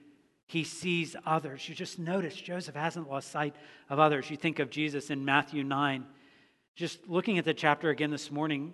he 0.48 0.64
sees 0.64 1.16
others. 1.26 1.68
You 1.68 1.76
just 1.76 2.00
notice 2.00 2.34
Joseph 2.34 2.76
hasn't 2.76 3.10
lost 3.10 3.32
sight 3.32 3.56
of 3.90 4.00
others. 4.00 4.30
You 4.30 4.38
think 4.38 4.60
of 4.60 4.70
Jesus 4.70 5.10
in 5.10 5.26
Matthew 5.26 5.64
9. 5.64 6.06
Just 6.76 7.08
looking 7.08 7.38
at 7.38 7.44
the 7.44 7.54
chapter 7.54 7.90
again 7.90 8.12
this 8.12 8.32
morning, 8.32 8.74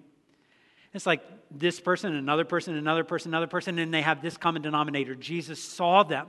It's 0.94 1.08
like 1.08 1.24
this 1.50 1.80
person, 1.80 2.14
another 2.14 2.46
person, 2.46 2.76
another 2.76 3.04
person, 3.04 3.32
another 3.32 3.48
person, 3.48 3.80
and 3.80 3.92
they 3.92 4.04
have 4.04 4.22
this 4.22 4.38
common 4.38 4.62
denominator. 4.62 5.16
Jesus 5.16 5.64
saw 5.64 6.04
them. 6.04 6.28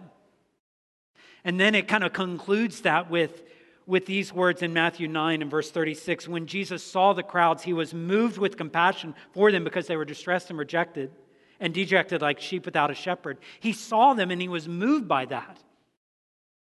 And 1.44 1.60
then 1.60 1.74
it 1.74 1.86
kind 1.88 2.04
of 2.04 2.14
concludes 2.14 2.80
that 2.80 3.10
with, 3.10 3.42
with 3.86 4.06
these 4.06 4.32
words 4.32 4.62
in 4.62 4.72
Matthew 4.72 5.08
9 5.08 5.42
and 5.42 5.50
verse 5.50 5.70
36. 5.70 6.26
When 6.26 6.46
Jesus 6.46 6.82
saw 6.82 7.12
the 7.12 7.22
crowds, 7.22 7.62
he 7.62 7.74
was 7.74 7.92
moved 7.92 8.38
with 8.38 8.56
compassion 8.56 9.14
for 9.32 9.52
them 9.52 9.62
because 9.62 9.86
they 9.86 9.96
were 9.96 10.06
distressed 10.06 10.48
and 10.48 10.58
rejected 10.58 11.10
and 11.64 11.72
dejected 11.72 12.20
like 12.20 12.40
sheep 12.40 12.66
without 12.66 12.90
a 12.90 12.94
shepherd. 12.94 13.38
He 13.58 13.72
saw 13.72 14.12
them 14.12 14.30
and 14.30 14.38
he 14.38 14.48
was 14.48 14.68
moved 14.68 15.08
by 15.08 15.24
that. 15.24 15.58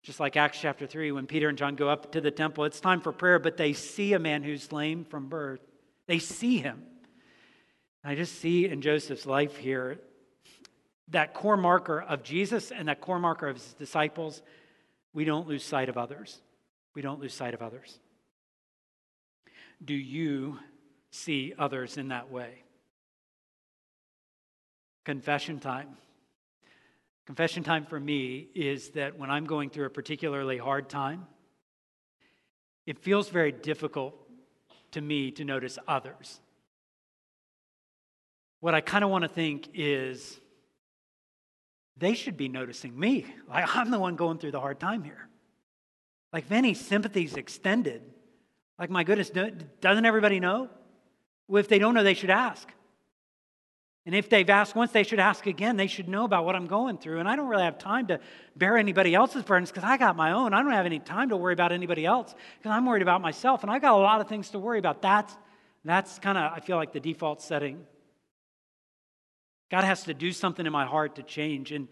Just 0.03 0.19
like 0.19 0.37
Acts 0.37 0.59
chapter 0.61 0.85
3, 0.85 1.11
when 1.11 1.25
Peter 1.25 1.49
and 1.49 1.57
John 1.57 1.75
go 1.75 1.89
up 1.89 2.11
to 2.11 2.21
the 2.21 2.29
temple, 2.29 2.65
it's 2.65 2.79
time 2.79 3.01
for 3.01 3.11
prayer, 3.11 3.39
but 3.39 3.57
they 3.57 3.73
see 3.73 4.13
a 4.13 4.19
man 4.19 4.43
who's 4.43 4.71
lame 4.71 5.03
from 5.03 5.27
birth. 5.27 5.59
They 6.05 6.19
see 6.19 6.59
him. 6.59 6.83
I 8.03 8.13
just 8.13 8.39
see 8.39 8.67
in 8.67 8.83
Joseph's 8.83 9.25
life 9.25 9.57
here 9.57 9.97
that 11.07 11.33
core 11.33 11.57
marker 11.57 12.03
of 12.03 12.21
Jesus 12.21 12.69
and 12.69 12.87
that 12.87 13.01
core 13.01 13.17
marker 13.17 13.47
of 13.47 13.55
his 13.55 13.73
disciples. 13.73 14.43
We 15.15 15.25
don't 15.25 15.47
lose 15.47 15.63
sight 15.63 15.89
of 15.89 15.97
others. 15.97 16.39
We 16.93 17.01
don't 17.01 17.19
lose 17.19 17.33
sight 17.33 17.55
of 17.55 17.63
others. 17.63 17.97
Do 19.83 19.95
you 19.95 20.59
see 21.09 21.55
others 21.57 21.97
in 21.97 22.09
that 22.09 22.29
way? 22.31 22.64
Confession 25.05 25.59
time. 25.59 25.97
Confession 27.25 27.63
time 27.63 27.85
for 27.85 27.99
me 27.99 28.47
is 28.53 28.89
that 28.91 29.17
when 29.17 29.31
I'm 29.31 29.45
going 29.45 29.69
through 29.69 29.85
a 29.85 29.89
particularly 29.89 30.57
hard 30.57 30.89
time, 30.89 31.25
it 32.85 32.99
feels 32.99 33.29
very 33.29 33.51
difficult 33.51 34.15
to 34.91 35.01
me 35.01 35.31
to 35.31 35.43
notice 35.43 35.79
others. 35.87 36.39
What 38.59 38.75
I 38.75 38.81
kind 38.81 39.03
of 39.03 39.09
want 39.09 39.23
to 39.23 39.27
think 39.27 39.69
is 39.73 40.39
they 41.97 42.13
should 42.13 42.37
be 42.37 42.49
noticing 42.49 42.99
me. 42.99 43.25
Like 43.47 43.75
I'm 43.75 43.91
the 43.91 43.99
one 43.99 44.15
going 44.15 44.37
through 44.37 44.51
the 44.51 44.59
hard 44.59 44.79
time 44.79 45.03
here. 45.03 45.29
Like 46.33 46.45
Vinny, 46.45 46.73
sympathy's 46.73 47.35
extended. 47.35 48.01
Like, 48.77 48.89
my 48.89 49.03
goodness, 49.03 49.29
doesn't 49.29 50.05
everybody 50.05 50.39
know? 50.39 50.69
Well, 51.47 51.59
if 51.59 51.69
they 51.69 51.79
don't 51.79 51.93
know, 51.93 52.03
they 52.03 52.13
should 52.13 52.29
ask. 52.29 52.67
And 54.05 54.13
if 54.13 54.29
they've 54.29 54.49
asked 54.49 54.75
once, 54.75 54.91
they 54.91 55.01
should 55.01 55.19
ask 55.19 55.47
again. 55.47 55.77
They 55.77 55.87
should 55.87 56.07
know 56.07 56.25
about 56.25 56.45
what 56.45 56.55
I'm 56.55 56.67
going 56.67 56.99
through. 56.99 57.19
And 57.19 57.27
I 57.27 57.35
don't 57.35 57.47
really 57.47 57.63
have 57.63 57.79
time 57.79 58.05
to 58.07 58.19
bear 58.55 58.77
anybody 58.77 59.15
else's 59.15 59.41
burdens 59.41 59.71
because 59.71 59.83
I 59.83 59.97
got 59.97 60.15
my 60.15 60.31
own. 60.31 60.53
I 60.53 60.61
don't 60.61 60.73
have 60.73 60.85
any 60.85 60.99
time 60.99 61.29
to 61.29 61.37
worry 61.37 61.53
about 61.53 61.71
anybody 61.71 62.05
else 62.05 62.35
because 62.59 62.69
I'm 62.69 62.85
worried 62.85 63.01
about 63.01 63.21
myself. 63.21 63.63
And 63.63 63.71
I 63.71 63.79
got 63.79 63.93
a 63.93 63.97
lot 63.97 64.21
of 64.21 64.27
things 64.27 64.51
to 64.51 64.59
worry 64.59 64.77
about. 64.77 65.01
That's, 65.01 65.35
that's 65.83 66.19
kind 66.19 66.37
of, 66.37 66.53
I 66.53 66.59
feel 66.59 66.77
like, 66.77 66.93
the 66.93 66.99
default 66.99 67.41
setting. 67.41 67.83
God 69.71 69.83
has 69.83 70.03
to 70.03 70.13
do 70.13 70.31
something 70.31 70.67
in 70.67 70.71
my 70.71 70.85
heart 70.85 71.15
to 71.15 71.23
change. 71.23 71.71
And 71.71 71.87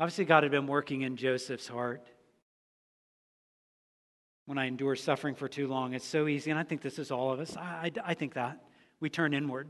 obviously, 0.00 0.24
God 0.24 0.44
had 0.44 0.52
been 0.52 0.66
working 0.66 1.02
in 1.02 1.16
Joseph's 1.16 1.68
heart. 1.68 2.08
When 4.46 4.56
I 4.56 4.64
endure 4.64 4.96
suffering 4.96 5.34
for 5.34 5.48
too 5.48 5.68
long, 5.68 5.92
it's 5.92 6.06
so 6.06 6.28
easy. 6.28 6.50
And 6.50 6.58
I 6.58 6.62
think 6.62 6.80
this 6.80 6.98
is 6.98 7.10
all 7.10 7.30
of 7.30 7.40
us. 7.40 7.54
I, 7.58 7.92
I, 8.04 8.10
I 8.10 8.14
think 8.14 8.32
that. 8.34 8.58
We 9.00 9.10
turn 9.10 9.34
inward. 9.34 9.68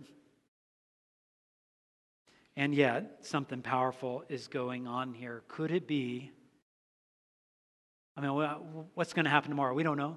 And 2.59 2.75
yet, 2.75 3.19
something 3.21 3.63
powerful 3.63 4.25
is 4.29 4.49
going 4.49 4.89
on 4.89 5.15
here. 5.15 5.45
Could 5.47 5.71
it 5.71 5.87
be? 5.87 6.33
I 8.17 8.21
mean, 8.21 8.33
what's 8.95 9.13
going 9.13 9.27
to 9.27 9.31
happen 9.31 9.51
tomorrow? 9.51 9.75
We 9.75 9.85
don't 9.85 9.97
know. 9.97 10.17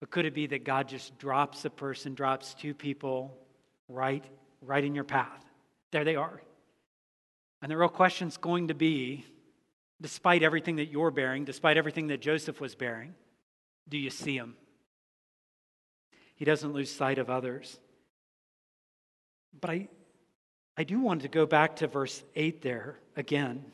But 0.00 0.10
could 0.10 0.26
it 0.26 0.34
be 0.34 0.46
that 0.48 0.64
God 0.64 0.86
just 0.86 1.18
drops 1.18 1.64
a 1.64 1.70
person, 1.70 2.12
drops 2.12 2.52
two 2.52 2.74
people 2.74 3.38
right, 3.88 4.22
right 4.60 4.84
in 4.84 4.94
your 4.94 5.04
path? 5.04 5.42
There 5.92 6.04
they 6.04 6.14
are. 6.14 6.42
And 7.62 7.72
the 7.72 7.78
real 7.78 7.88
question 7.88 8.28
is 8.28 8.36
going 8.36 8.68
to 8.68 8.74
be 8.74 9.24
despite 10.02 10.42
everything 10.42 10.76
that 10.76 10.90
you're 10.90 11.10
bearing, 11.10 11.46
despite 11.46 11.78
everything 11.78 12.08
that 12.08 12.20
Joseph 12.20 12.60
was 12.60 12.74
bearing, 12.74 13.14
do 13.88 13.96
you 13.96 14.10
see 14.10 14.36
him? 14.36 14.56
He 16.34 16.44
doesn't 16.44 16.74
lose 16.74 16.94
sight 16.94 17.16
of 17.16 17.30
others. 17.30 17.80
But 19.58 19.70
I, 19.70 19.88
I 20.76 20.84
do 20.84 21.00
want 21.00 21.22
to 21.22 21.28
go 21.28 21.46
back 21.46 21.76
to 21.76 21.86
verse 21.86 22.22
8 22.34 22.62
there 22.62 22.98
again. 23.16 23.64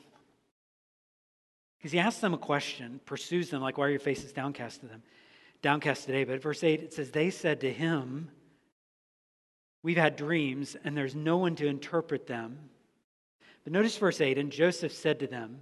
Because 1.78 1.92
he 1.92 1.98
asks 1.98 2.20
them 2.20 2.34
a 2.34 2.38
question, 2.38 3.00
pursues 3.06 3.48
them, 3.48 3.62
like, 3.62 3.78
why 3.78 3.86
are 3.86 3.90
your 3.90 4.00
faces 4.00 4.32
downcast 4.32 4.80
to 4.80 4.86
them? 4.86 5.02
Downcast 5.62 6.04
today. 6.04 6.24
But 6.24 6.42
verse 6.42 6.62
8, 6.62 6.82
it 6.82 6.92
says, 6.92 7.10
They 7.10 7.30
said 7.30 7.60
to 7.62 7.72
him, 7.72 8.30
We've 9.82 9.96
had 9.96 10.16
dreams, 10.16 10.76
and 10.84 10.94
there's 10.94 11.14
no 11.14 11.38
one 11.38 11.56
to 11.56 11.66
interpret 11.66 12.26
them. 12.26 12.58
But 13.64 13.72
notice 13.72 13.96
verse 13.96 14.20
8, 14.20 14.36
and 14.36 14.50
Joseph 14.50 14.92
said 14.92 15.20
to 15.20 15.26
them, 15.26 15.60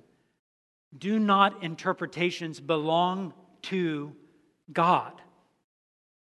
Do 0.96 1.20
not 1.20 1.62
interpretations 1.62 2.58
belong 2.58 3.32
to 3.62 4.12
God? 4.72 5.12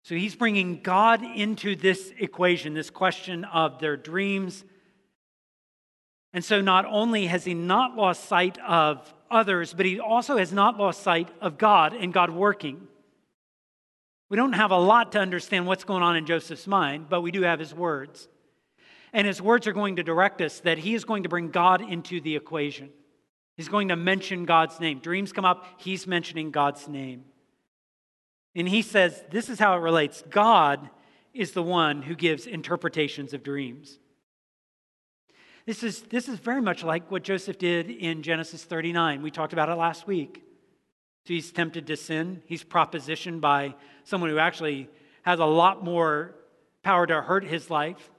So 0.04 0.14
he's 0.14 0.36
bringing 0.36 0.80
God 0.80 1.24
into 1.24 1.74
this 1.74 2.12
equation, 2.18 2.72
this 2.72 2.88
question 2.88 3.44
of 3.44 3.80
their 3.80 3.96
dreams 3.96 4.64
and 6.38 6.44
so 6.44 6.60
not 6.60 6.86
only 6.86 7.26
has 7.26 7.44
he 7.44 7.52
not 7.52 7.96
lost 7.96 8.26
sight 8.26 8.58
of 8.58 9.12
others, 9.28 9.74
but 9.74 9.84
he 9.84 9.98
also 9.98 10.36
has 10.36 10.52
not 10.52 10.78
lost 10.78 11.02
sight 11.02 11.28
of 11.40 11.58
God 11.58 11.94
and 11.94 12.12
God 12.12 12.30
working. 12.30 12.86
We 14.28 14.36
don't 14.36 14.52
have 14.52 14.70
a 14.70 14.78
lot 14.78 15.10
to 15.10 15.18
understand 15.18 15.66
what's 15.66 15.82
going 15.82 16.04
on 16.04 16.14
in 16.14 16.26
Joseph's 16.26 16.68
mind, 16.68 17.06
but 17.08 17.22
we 17.22 17.32
do 17.32 17.42
have 17.42 17.58
his 17.58 17.74
words. 17.74 18.28
And 19.12 19.26
his 19.26 19.42
words 19.42 19.66
are 19.66 19.72
going 19.72 19.96
to 19.96 20.04
direct 20.04 20.40
us 20.40 20.60
that 20.60 20.78
he 20.78 20.94
is 20.94 21.04
going 21.04 21.24
to 21.24 21.28
bring 21.28 21.50
God 21.50 21.80
into 21.80 22.20
the 22.20 22.36
equation. 22.36 22.90
He's 23.56 23.68
going 23.68 23.88
to 23.88 23.96
mention 23.96 24.44
God's 24.44 24.78
name. 24.78 25.00
Dreams 25.00 25.32
come 25.32 25.44
up, 25.44 25.66
he's 25.78 26.06
mentioning 26.06 26.52
God's 26.52 26.86
name. 26.86 27.24
And 28.54 28.68
he 28.68 28.82
says, 28.82 29.24
This 29.32 29.48
is 29.48 29.58
how 29.58 29.76
it 29.76 29.80
relates 29.80 30.22
God 30.30 30.88
is 31.34 31.50
the 31.50 31.64
one 31.64 32.00
who 32.00 32.14
gives 32.14 32.46
interpretations 32.46 33.34
of 33.34 33.42
dreams. 33.42 33.98
This 35.68 35.82
is, 35.82 36.00
this 36.00 36.30
is 36.30 36.38
very 36.38 36.62
much 36.62 36.82
like 36.82 37.10
what 37.10 37.22
Joseph 37.22 37.58
did 37.58 37.90
in 37.90 38.22
Genesis 38.22 38.64
39. 38.64 39.20
We 39.20 39.30
talked 39.30 39.52
about 39.52 39.68
it 39.68 39.74
last 39.74 40.06
week. 40.06 40.42
So 41.26 41.34
he's 41.34 41.52
tempted 41.52 41.86
to 41.88 41.96
sin. 41.98 42.40
He's 42.46 42.64
propositioned 42.64 43.42
by 43.42 43.74
someone 44.04 44.30
who 44.30 44.38
actually 44.38 44.88
has 45.24 45.40
a 45.40 45.44
lot 45.44 45.84
more 45.84 46.34
power 46.82 47.06
to 47.06 47.20
hurt 47.20 47.44
his 47.44 47.68
life. 47.68 48.10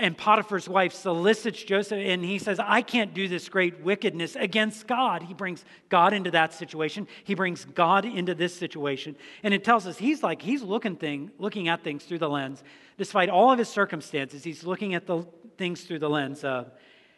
And 0.00 0.16
Potiphar's 0.16 0.68
wife 0.68 0.92
solicits 0.92 1.60
Joseph, 1.64 1.98
and 1.98 2.24
he 2.24 2.38
says, 2.38 2.60
I 2.60 2.82
can't 2.82 3.12
do 3.12 3.26
this 3.26 3.48
great 3.48 3.80
wickedness 3.80 4.36
against 4.36 4.86
God. 4.86 5.24
He 5.24 5.34
brings 5.34 5.64
God 5.88 6.12
into 6.12 6.30
that 6.30 6.54
situation. 6.54 7.08
He 7.24 7.34
brings 7.34 7.64
God 7.64 8.04
into 8.04 8.32
this 8.32 8.54
situation. 8.54 9.16
And 9.42 9.52
it 9.52 9.64
tells 9.64 9.88
us 9.88 9.98
he's 9.98 10.22
like, 10.22 10.40
he's 10.40 10.62
looking, 10.62 10.94
thing, 10.94 11.32
looking 11.38 11.66
at 11.66 11.82
things 11.82 12.04
through 12.04 12.20
the 12.20 12.28
lens. 12.28 12.62
Despite 12.96 13.28
all 13.28 13.50
of 13.50 13.58
his 13.58 13.68
circumstances, 13.68 14.44
he's 14.44 14.62
looking 14.62 14.94
at 14.94 15.06
the 15.06 15.26
things 15.56 15.82
through 15.82 15.98
the 15.98 16.10
lens 16.10 16.44
of 16.44 16.70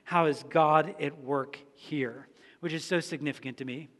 how 0.04 0.24
is 0.24 0.42
God 0.48 0.94
at 1.02 1.22
work 1.22 1.58
here, 1.74 2.28
which 2.60 2.72
is 2.72 2.82
so 2.82 2.98
significant 2.98 3.58
to 3.58 3.66
me. 3.66 3.90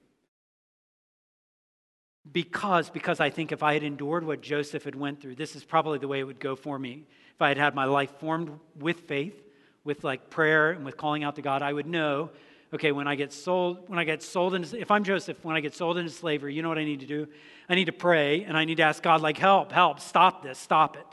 Because, 2.33 2.89
because 2.89 3.21
I 3.21 3.29
think 3.29 3.53
if 3.53 3.63
I 3.63 3.75
had 3.75 3.83
endured 3.83 4.25
what 4.25 4.41
Joseph 4.41 4.85
had 4.85 4.95
went 4.95 5.21
through, 5.21 5.35
this 5.35 5.55
is 5.55 5.65
probably 5.65 5.99
the 5.99 6.09
way 6.09 6.21
it 6.21 6.25
would 6.25 6.41
go 6.41 6.57
for 6.57 6.79
me 6.79 7.05
if 7.41 7.43
I 7.43 7.49
had 7.49 7.57
had 7.57 7.75
my 7.75 7.87
life 7.87 8.11
formed 8.19 8.51
with 8.79 9.01
faith, 9.01 9.43
with 9.83 10.05
like 10.05 10.29
prayer 10.29 10.73
and 10.73 10.85
with 10.85 10.99
calling 10.99 11.25
out 11.25 11.37
to 11.37 11.43
God, 11.43 11.63
I 11.63 11.73
would 11.73 11.87
know, 11.87 12.29
okay, 12.75 12.93
when 12.93 13.09
I 13.09 13.15
get 13.15 13.33
sold, 13.33 13.89
when 13.89 13.99
I 13.99 14.05
get 14.05 14.23
sold 14.23 14.53
into, 14.53 14.79
if 14.79 14.91
I'm 14.91 15.05
Joseph, 15.05 15.43
when 15.43 15.57
I 15.57 15.61
get 15.61 15.75
sold 15.75 15.97
into 15.97 16.11
slavery, 16.11 16.53
you 16.53 16.61
know 16.61 16.69
what 16.69 16.77
I 16.77 16.85
need 16.85 17.01
to 17.01 17.07
do? 17.07 17.27
I 17.67 17.77
need 17.77 17.87
to 17.87 17.93
pray 17.93 18.45
and 18.45 18.59
I 18.59 18.67
need 18.67 18.75
to 18.75 18.83
ask 18.83 19.03
God, 19.03 19.23
like, 19.23 19.39
help, 19.39 19.73
help, 19.73 20.01
stop 20.01 20.43
this, 20.43 20.59
stop 20.59 20.99
it. 20.99 21.07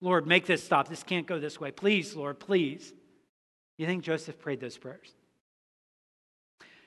Lord, 0.00 0.24
make 0.24 0.46
this 0.46 0.62
stop. 0.62 0.86
This 0.86 1.02
can't 1.02 1.26
go 1.26 1.40
this 1.40 1.58
way. 1.58 1.72
Please, 1.72 2.14
Lord, 2.14 2.38
please. 2.38 2.92
You 3.76 3.86
think 3.86 4.04
Joseph 4.04 4.38
prayed 4.38 4.60
those 4.60 4.78
prayers? 4.78 5.12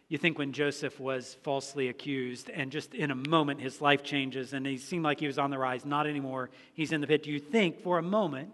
You 0.08 0.18
think 0.18 0.38
when 0.38 0.54
Joseph 0.54 1.02
was 1.02 1.36
falsely 1.44 1.90
accused 1.90 2.50
and 2.50 2.72
just 2.72 2.94
in 2.94 3.12
a 3.12 3.16
moment 3.16 3.60
his 3.60 3.82
life 3.82 4.04
changes 4.04 4.54
and 4.54 4.66
he 4.66 4.78
seemed 4.78 5.04
like 5.04 5.20
he 5.20 5.28
was 5.28 5.38
on 5.38 5.50
the 5.50 5.58
rise, 5.58 5.84
not 5.84 6.08
anymore, 6.08 6.50
he's 6.74 6.94
in 6.94 7.02
the 7.02 7.08
pit. 7.08 7.24
Do 7.24 7.32
you 7.32 7.42
think 7.42 7.82
for 7.82 7.98
a 7.98 8.02
moment 8.02 8.54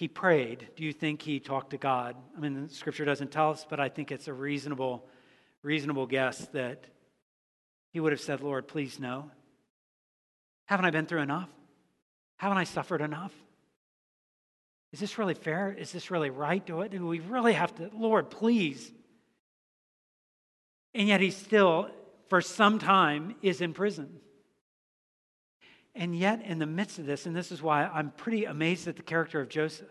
he 0.00 0.08
prayed. 0.08 0.66
Do 0.76 0.84
you 0.84 0.94
think 0.94 1.20
he 1.20 1.40
talked 1.40 1.72
to 1.72 1.76
God? 1.76 2.16
I 2.34 2.40
mean, 2.40 2.68
the 2.68 2.72
scripture 2.72 3.04
doesn't 3.04 3.30
tell 3.30 3.50
us, 3.50 3.66
but 3.68 3.78
I 3.78 3.90
think 3.90 4.10
it's 4.10 4.28
a 4.28 4.32
reasonable, 4.32 5.06
reasonable 5.62 6.06
guess 6.06 6.38
that 6.54 6.86
he 7.92 8.00
would 8.00 8.12
have 8.12 8.20
said, 8.22 8.40
Lord, 8.40 8.66
please 8.66 8.98
no. 8.98 9.30
Haven't 10.64 10.86
I 10.86 10.90
been 10.90 11.04
through 11.04 11.20
enough? 11.20 11.50
Haven't 12.38 12.56
I 12.56 12.64
suffered 12.64 13.02
enough? 13.02 13.34
Is 14.90 15.00
this 15.00 15.18
really 15.18 15.34
fair? 15.34 15.70
Is 15.70 15.92
this 15.92 16.10
really 16.10 16.30
right? 16.30 16.64
Do, 16.64 16.80
it, 16.80 16.92
do 16.92 17.06
we 17.06 17.20
really 17.20 17.52
have 17.52 17.74
to, 17.74 17.90
Lord, 17.92 18.30
please? 18.30 18.90
And 20.94 21.08
yet 21.08 21.20
he 21.20 21.30
still, 21.30 21.90
for 22.30 22.40
some 22.40 22.78
time, 22.78 23.34
is 23.42 23.60
in 23.60 23.74
prison. 23.74 24.20
And 25.94 26.16
yet, 26.16 26.42
in 26.44 26.58
the 26.58 26.66
midst 26.66 26.98
of 26.98 27.06
this, 27.06 27.26
and 27.26 27.34
this 27.34 27.50
is 27.50 27.60
why 27.60 27.84
I'm 27.84 28.10
pretty 28.12 28.44
amazed 28.44 28.86
at 28.88 28.96
the 28.96 29.02
character 29.02 29.40
of 29.40 29.48
Joseph, 29.48 29.88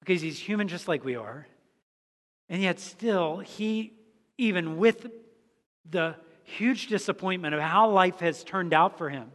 because 0.00 0.22
he's 0.22 0.38
human 0.38 0.68
just 0.68 0.88
like 0.88 1.04
we 1.04 1.16
are. 1.16 1.46
And 2.48 2.62
yet, 2.62 2.78
still, 2.78 3.38
he, 3.38 3.94
even 4.38 4.76
with 4.76 5.06
the 5.90 6.16
huge 6.44 6.86
disappointment 6.86 7.54
of 7.54 7.60
how 7.60 7.90
life 7.90 8.20
has 8.20 8.44
turned 8.44 8.72
out 8.72 8.98
for 8.98 9.10
him, 9.10 9.30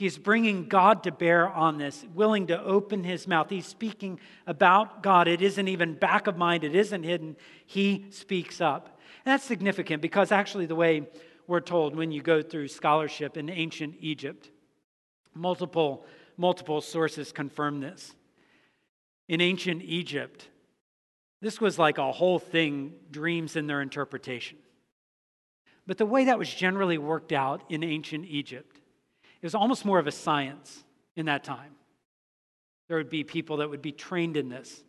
He's 0.00 0.16
bringing 0.16 0.66
God 0.66 1.02
to 1.02 1.12
bear 1.12 1.46
on 1.46 1.76
this, 1.76 2.06
willing 2.14 2.46
to 2.46 2.58
open 2.58 3.04
his 3.04 3.28
mouth. 3.28 3.50
He's 3.50 3.66
speaking 3.66 4.18
about 4.46 5.02
God. 5.02 5.28
It 5.28 5.42
isn't 5.42 5.68
even 5.68 5.92
back 5.92 6.26
of 6.26 6.38
mind, 6.38 6.64
it 6.64 6.74
isn't 6.74 7.02
hidden. 7.02 7.36
He 7.66 8.06
speaks 8.08 8.62
up. 8.62 8.98
And 9.26 9.32
that's 9.34 9.44
significant 9.44 10.00
because 10.00 10.32
actually, 10.32 10.64
the 10.64 10.74
way 10.74 11.06
we're 11.50 11.58
told 11.58 11.96
when 11.96 12.12
you 12.12 12.22
go 12.22 12.42
through 12.42 12.68
scholarship 12.68 13.36
in 13.36 13.50
ancient 13.50 13.96
Egypt, 13.98 14.50
multiple, 15.34 16.06
multiple 16.36 16.80
sources 16.80 17.32
confirm 17.32 17.80
this. 17.80 18.14
In 19.28 19.40
ancient 19.40 19.82
Egypt, 19.82 20.48
this 21.40 21.60
was 21.60 21.76
like 21.76 21.98
a 21.98 22.12
whole 22.12 22.38
thing, 22.38 22.92
dreams 23.10 23.56
in 23.56 23.66
their 23.66 23.82
interpretation. 23.82 24.58
But 25.88 25.98
the 25.98 26.06
way 26.06 26.26
that 26.26 26.38
was 26.38 26.48
generally 26.48 26.98
worked 26.98 27.32
out 27.32 27.64
in 27.68 27.82
ancient 27.82 28.26
Egypt, 28.26 28.76
it 29.42 29.44
was 29.44 29.56
almost 29.56 29.84
more 29.84 29.98
of 29.98 30.06
a 30.06 30.12
science 30.12 30.84
in 31.16 31.26
that 31.26 31.42
time. 31.42 31.72
There 32.86 32.96
would 32.96 33.10
be 33.10 33.24
people 33.24 33.56
that 33.56 33.70
would 33.70 33.82
be 33.82 33.90
trained 33.90 34.36
in 34.36 34.50
this. 34.50 34.84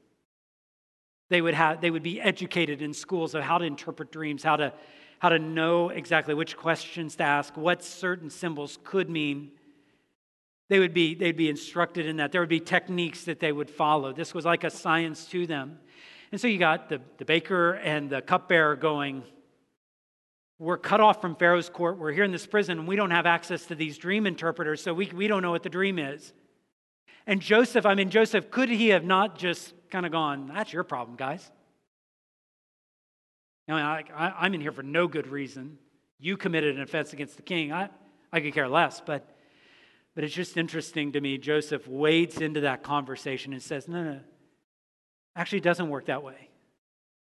They 1.32 1.42
would, 1.42 1.56
have, 1.56 1.82
they 1.82 1.90
would 1.90 2.04
be 2.04 2.22
educated 2.22 2.84
in 2.84 2.94
schools 2.94 3.34
of 3.34 3.42
how 3.42 3.58
to 3.58 3.66
interpret 3.66 4.12
dreams, 4.12 4.44
how 4.44 4.58
to, 4.58 4.74
how 5.22 5.30
to 5.30 5.38
know 5.38 5.90
exactly 5.90 6.34
which 6.34 6.58
questions 6.58 7.16
to 7.16 7.22
ask, 7.22 7.56
what 7.56 7.84
certain 7.84 8.28
symbols 8.28 8.80
could 8.84 9.08
mean. 9.08 9.52
They 10.68 10.80
would 10.80 10.96
be, 10.96 11.14
they'd 11.14 11.38
be 11.38 11.48
instructed 11.48 12.08
in 12.08 12.18
that. 12.18 12.32
There 12.32 12.42
would 12.42 12.50
be 12.50 12.60
techniques 12.60 13.26
that 13.26 13.40
they 13.40 13.52
would 13.52 13.70
follow. 13.70 14.14
This 14.14 14.34
was 14.34 14.46
like 14.46 14.64
a 14.64 14.72
science 14.72 15.26
to 15.26 15.46
them. 15.46 15.78
And 16.32 16.42
so 16.42 16.48
you 16.48 16.58
got 16.58 16.90
the, 16.90 17.02
the 17.20 17.26
baker 17.26 17.74
and 17.74 18.10
the 18.10 18.24
cupbearer 18.24 18.76
going, 18.76 19.22
we're 20.58 20.80
cut 20.80 21.02
off 21.02 21.22
from 21.22 21.36
Pharaoh's 21.36 21.70
court. 21.70 22.00
We're 22.00 22.14
here 22.14 22.24
in 22.24 22.32
this 22.32 22.48
prison, 22.48 22.80
and 22.80 22.88
we 22.88 22.96
don't 22.96 23.12
have 23.12 23.28
access 23.28 23.68
to 23.68 23.76
these 23.76 24.00
dream 24.00 24.26
interpreters, 24.26 24.82
so 24.82 24.92
we, 24.92 25.12
we 25.14 25.28
don't 25.28 25.44
know 25.44 25.52
what 25.52 25.62
the 25.62 25.70
dream 25.70 26.00
is. 26.00 26.34
And 27.28 27.40
Joseph, 27.40 27.86
I 27.86 27.94
mean, 27.94 28.10
Joseph, 28.10 28.50
could 28.50 28.70
he 28.70 28.88
have 28.88 29.04
not 29.04 29.38
just 29.38 29.76
kind 29.92 30.04
of 30.04 30.12
gone, 30.12 30.50
that's 30.52 30.74
your 30.74 30.84
problem, 30.84 31.16
guys? 31.16 31.52
Mean, 33.76 33.86
I, 33.86 34.04
I, 34.16 34.34
I'm 34.40 34.54
in 34.54 34.62
here 34.62 34.72
for 34.72 34.84
no 34.84 35.08
good 35.08 35.28
reason. 35.28 35.78
You 36.20 36.38
committed 36.38 36.76
an 36.76 36.82
offense 36.82 37.14
against 37.14 37.36
the 37.38 37.44
king. 37.44 37.72
I, 37.72 37.90
I 38.32 38.40
could 38.40 38.54
care 38.54 38.68
less, 38.68 39.02
but, 39.02 39.28
but 40.16 40.24
it's 40.24 40.34
just 40.34 40.58
interesting 40.58 41.12
to 41.14 41.22
me. 41.22 41.38
Joseph 41.38 41.88
wades 41.88 42.38
into 42.38 42.62
that 42.62 42.84
conversation 42.84 43.54
and 43.54 43.62
says, 43.62 43.88
no, 43.88 44.04
no, 44.04 44.20
actually, 45.36 45.60
it 45.60 45.64
doesn't 45.64 45.90
work 45.90 46.06
that 46.06 46.24
way. 46.24 46.50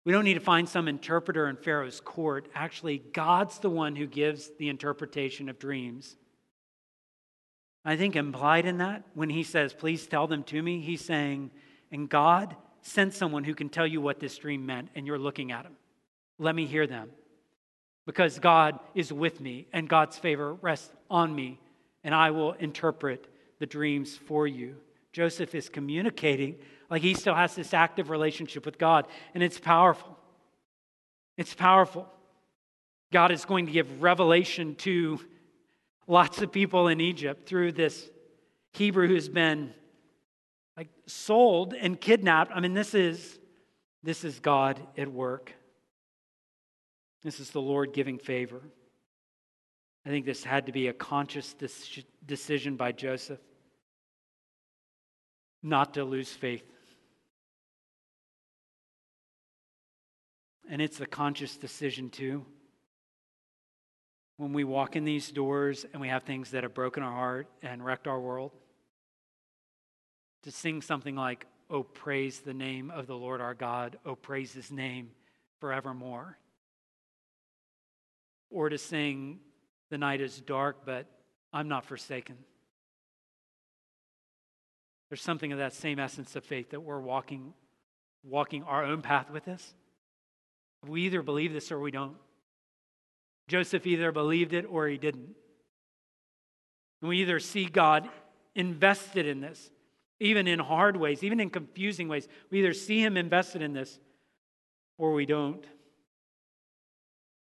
We 0.04 0.12
don't 0.12 0.24
need 0.24 0.34
to 0.34 0.40
find 0.40 0.68
some 0.68 0.88
interpreter 0.88 1.48
in 1.48 1.56
Pharaoh's 1.56 2.00
court. 2.00 2.48
Actually, 2.54 2.98
God's 3.12 3.58
the 3.58 3.68
one 3.68 3.94
who 3.94 4.06
gives 4.06 4.50
the 4.58 4.70
interpretation 4.70 5.48
of 5.48 5.58
dreams. 5.58 6.16
I 7.84 7.96
think 7.96 8.16
implied 8.16 8.64
in 8.64 8.78
that, 8.78 9.04
when 9.14 9.28
he 9.28 9.42
says, 9.42 9.74
Please 9.74 10.06
tell 10.06 10.26
them 10.26 10.44
to 10.44 10.62
me, 10.62 10.80
he's 10.80 11.04
saying, 11.04 11.50
And 11.92 12.08
God 12.08 12.56
sent 12.80 13.12
someone 13.12 13.44
who 13.44 13.54
can 13.54 13.68
tell 13.68 13.86
you 13.86 14.00
what 14.00 14.18
this 14.18 14.38
dream 14.38 14.64
meant, 14.64 14.88
and 14.94 15.06
you're 15.06 15.18
looking 15.18 15.52
at 15.52 15.66
him. 15.66 15.76
Let 16.38 16.54
me 16.54 16.66
hear 16.66 16.86
them. 16.86 17.10
Because 18.06 18.38
God 18.38 18.78
is 18.94 19.12
with 19.12 19.40
me, 19.40 19.66
and 19.72 19.88
God's 19.88 20.16
favor 20.16 20.54
rests 20.54 20.90
on 21.10 21.34
me, 21.34 21.60
and 22.02 22.14
I 22.14 22.30
will 22.30 22.52
interpret 22.52 23.26
the 23.58 23.66
dreams 23.66 24.16
for 24.16 24.46
you. 24.46 24.76
Joseph 25.12 25.54
is 25.54 25.68
communicating 25.68 26.56
like 26.90 27.02
he 27.02 27.14
still 27.14 27.34
has 27.34 27.54
this 27.54 27.74
active 27.74 28.08
relationship 28.08 28.64
with 28.64 28.78
God, 28.78 29.06
and 29.34 29.42
it's 29.42 29.58
powerful. 29.58 30.16
It's 31.36 31.54
powerful. 31.54 32.08
God 33.12 33.30
is 33.30 33.44
going 33.44 33.66
to 33.66 33.72
give 33.72 34.02
revelation 34.02 34.74
to 34.76 35.20
lots 36.06 36.40
of 36.40 36.50
people 36.50 36.88
in 36.88 37.00
Egypt 37.00 37.46
through 37.46 37.72
this 37.72 38.08
Hebrew 38.72 39.06
who's 39.06 39.28
been 39.28 39.72
like 40.76 40.88
sold 41.06 41.74
and 41.74 42.00
kidnapped. 42.00 42.52
I 42.54 42.60
mean, 42.60 42.74
this 42.74 42.94
is 42.94 43.38
this 44.02 44.24
is 44.24 44.40
God 44.40 44.80
at 44.96 45.12
work. 45.12 45.52
This 47.22 47.40
is 47.40 47.50
the 47.50 47.60
Lord 47.60 47.92
giving 47.92 48.18
favor. 48.18 48.60
I 50.06 50.10
think 50.10 50.24
this 50.24 50.44
had 50.44 50.66
to 50.66 50.72
be 50.72 50.88
a 50.88 50.92
conscious 50.92 51.54
decision 52.26 52.76
by 52.76 52.92
Joseph 52.92 53.40
not 55.62 55.94
to 55.94 56.04
lose 56.04 56.30
faith. 56.30 56.64
And 60.70 60.82
it's 60.82 61.00
a 61.00 61.06
conscious 61.06 61.56
decision, 61.56 62.10
too. 62.10 62.44
When 64.36 64.52
we 64.52 64.64
walk 64.64 64.96
in 64.96 65.04
these 65.04 65.32
doors 65.32 65.84
and 65.92 66.00
we 66.00 66.08
have 66.08 66.22
things 66.22 66.52
that 66.52 66.62
have 66.62 66.74
broken 66.74 67.02
our 67.02 67.12
heart 67.12 67.48
and 67.62 67.84
wrecked 67.84 68.06
our 68.06 68.20
world, 68.20 68.52
to 70.44 70.52
sing 70.52 70.80
something 70.80 71.16
like, 71.16 71.46
Oh, 71.70 71.82
praise 71.82 72.40
the 72.40 72.54
name 72.54 72.90
of 72.90 73.06
the 73.06 73.16
Lord 73.16 73.42
our 73.42 73.52
God, 73.52 73.98
oh, 74.06 74.14
praise 74.14 74.54
his 74.54 74.70
name 74.70 75.10
forevermore. 75.60 76.38
Or 78.50 78.68
to 78.68 78.78
sing, 78.78 79.40
The 79.90 79.98
night 79.98 80.20
is 80.20 80.40
dark, 80.40 80.84
but 80.84 81.06
I'm 81.52 81.68
not 81.68 81.84
forsaken. 81.84 82.36
There's 85.08 85.22
something 85.22 85.52
of 85.52 85.58
that 85.58 85.72
same 85.72 85.98
essence 85.98 86.36
of 86.36 86.44
faith 86.44 86.70
that 86.70 86.80
we're 86.80 87.00
walking, 87.00 87.54
walking 88.22 88.62
our 88.64 88.84
own 88.84 89.00
path 89.00 89.30
with 89.30 89.44
this. 89.44 89.74
We 90.86 91.02
either 91.02 91.22
believe 91.22 91.52
this 91.52 91.72
or 91.72 91.80
we 91.80 91.90
don't. 91.90 92.16
Joseph 93.48 93.86
either 93.86 94.12
believed 94.12 94.52
it 94.52 94.66
or 94.68 94.86
he 94.86 94.98
didn't. 94.98 95.34
We 97.00 97.18
either 97.22 97.40
see 97.40 97.64
God 97.64 98.08
invested 98.54 99.26
in 99.26 99.40
this, 99.40 99.70
even 100.20 100.46
in 100.46 100.58
hard 100.58 100.96
ways, 100.96 101.24
even 101.24 101.40
in 101.40 101.48
confusing 101.48 102.08
ways. 102.08 102.28
We 102.50 102.58
either 102.58 102.74
see 102.74 103.02
him 103.02 103.16
invested 103.16 103.62
in 103.62 103.72
this 103.72 103.98
or 104.98 105.14
we 105.14 105.24
don't. 105.24 105.64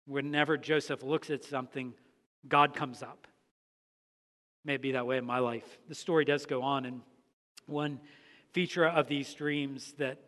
Whenever 0.06 0.56
Joseph 0.56 1.02
looks 1.02 1.30
at 1.30 1.44
something, 1.44 1.94
God 2.46 2.74
comes 2.74 3.02
up. 3.02 3.26
May 4.64 4.74
it 4.74 4.82
be 4.82 4.92
that 4.92 5.06
way 5.06 5.16
in 5.16 5.24
my 5.24 5.38
life. 5.38 5.78
The 5.88 5.94
story 5.94 6.24
does 6.24 6.46
go 6.46 6.62
on, 6.62 6.86
and 6.86 7.00
one 7.66 8.00
feature 8.52 8.86
of 8.86 9.08
these 9.08 9.32
dreams 9.34 9.94
that 9.98 10.18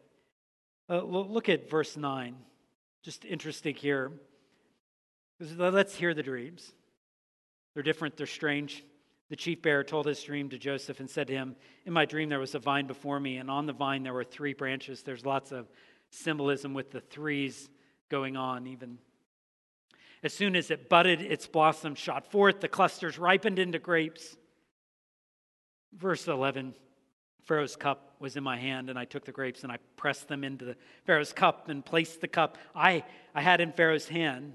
uh, 0.91 1.03
look 1.03 1.49
at 1.49 1.71
verse 1.71 1.97
9 1.97 2.37
just 3.03 3.25
interesting 3.25 3.75
here. 3.75 4.13
Let's 5.41 5.95
hear 5.95 6.15
the 6.15 6.23
dreams. 6.23 6.73
They're 7.73 7.83
different, 7.83 8.17
they're 8.17 8.27
strange. 8.27 8.85
The 9.31 9.37
chief 9.37 9.63
bearer 9.63 9.85
told 9.85 10.07
his 10.07 10.23
dream 10.23 10.49
to 10.51 10.59
Joseph 10.59 11.01
and 11.01 11.09
said 11.09 11.27
to 11.29 11.33
him, 11.33 11.55
In 11.85 11.93
my 11.93 12.07
dream, 12.07 12.29
there 12.29 12.39
was 12.39 12.55
a 12.55 12.59
vine 12.59 12.87
before 12.87 13.21
me, 13.21 13.37
and 13.37 13.51
on 13.51 13.67
the 13.67 13.73
vine 13.73 14.03
there 14.03 14.15
were 14.15 14.25
three 14.25 14.55
branches. 14.55 15.03
There's 15.03 15.25
lots 15.25 15.53
of 15.53 15.71
symbolism 16.11 16.75
with 16.75 16.91
the 16.91 17.01
threes 17.01 17.69
going 18.11 18.37
on, 18.37 18.67
even. 18.67 18.99
As 20.23 20.33
soon 20.33 20.57
as 20.57 20.71
it 20.71 20.89
budded, 20.89 21.21
its 21.21 21.47
blossoms 21.47 21.99
shot 21.99 22.31
forth, 22.31 22.61
the 22.61 22.69
clusters 22.69 23.19
ripened 23.19 23.59
into 23.59 23.79
grapes. 23.79 24.37
Verse 25.97 26.27
11 26.27 26.75
Pharaoh's 27.45 27.77
cup 27.77 28.15
was 28.19 28.37
in 28.37 28.45
my 28.45 28.59
hand, 28.59 28.91
and 28.91 28.99
I 28.99 29.07
took 29.07 29.25
the 29.25 29.33
grapes 29.33 29.63
and 29.63 29.73
I 29.73 29.79
pressed 29.97 30.29
them 30.29 30.45
into 30.45 30.67
the 30.67 30.77
Pharaoh's 31.07 31.33
cup 31.33 31.71
and 31.71 31.83
placed 31.83 32.21
the 32.21 32.29
cup 32.29 32.59
I, 32.75 33.05
I 33.35 33.41
had 33.41 33.63
in 33.63 33.73
Pharaoh's 33.73 34.07
hand. 34.07 34.53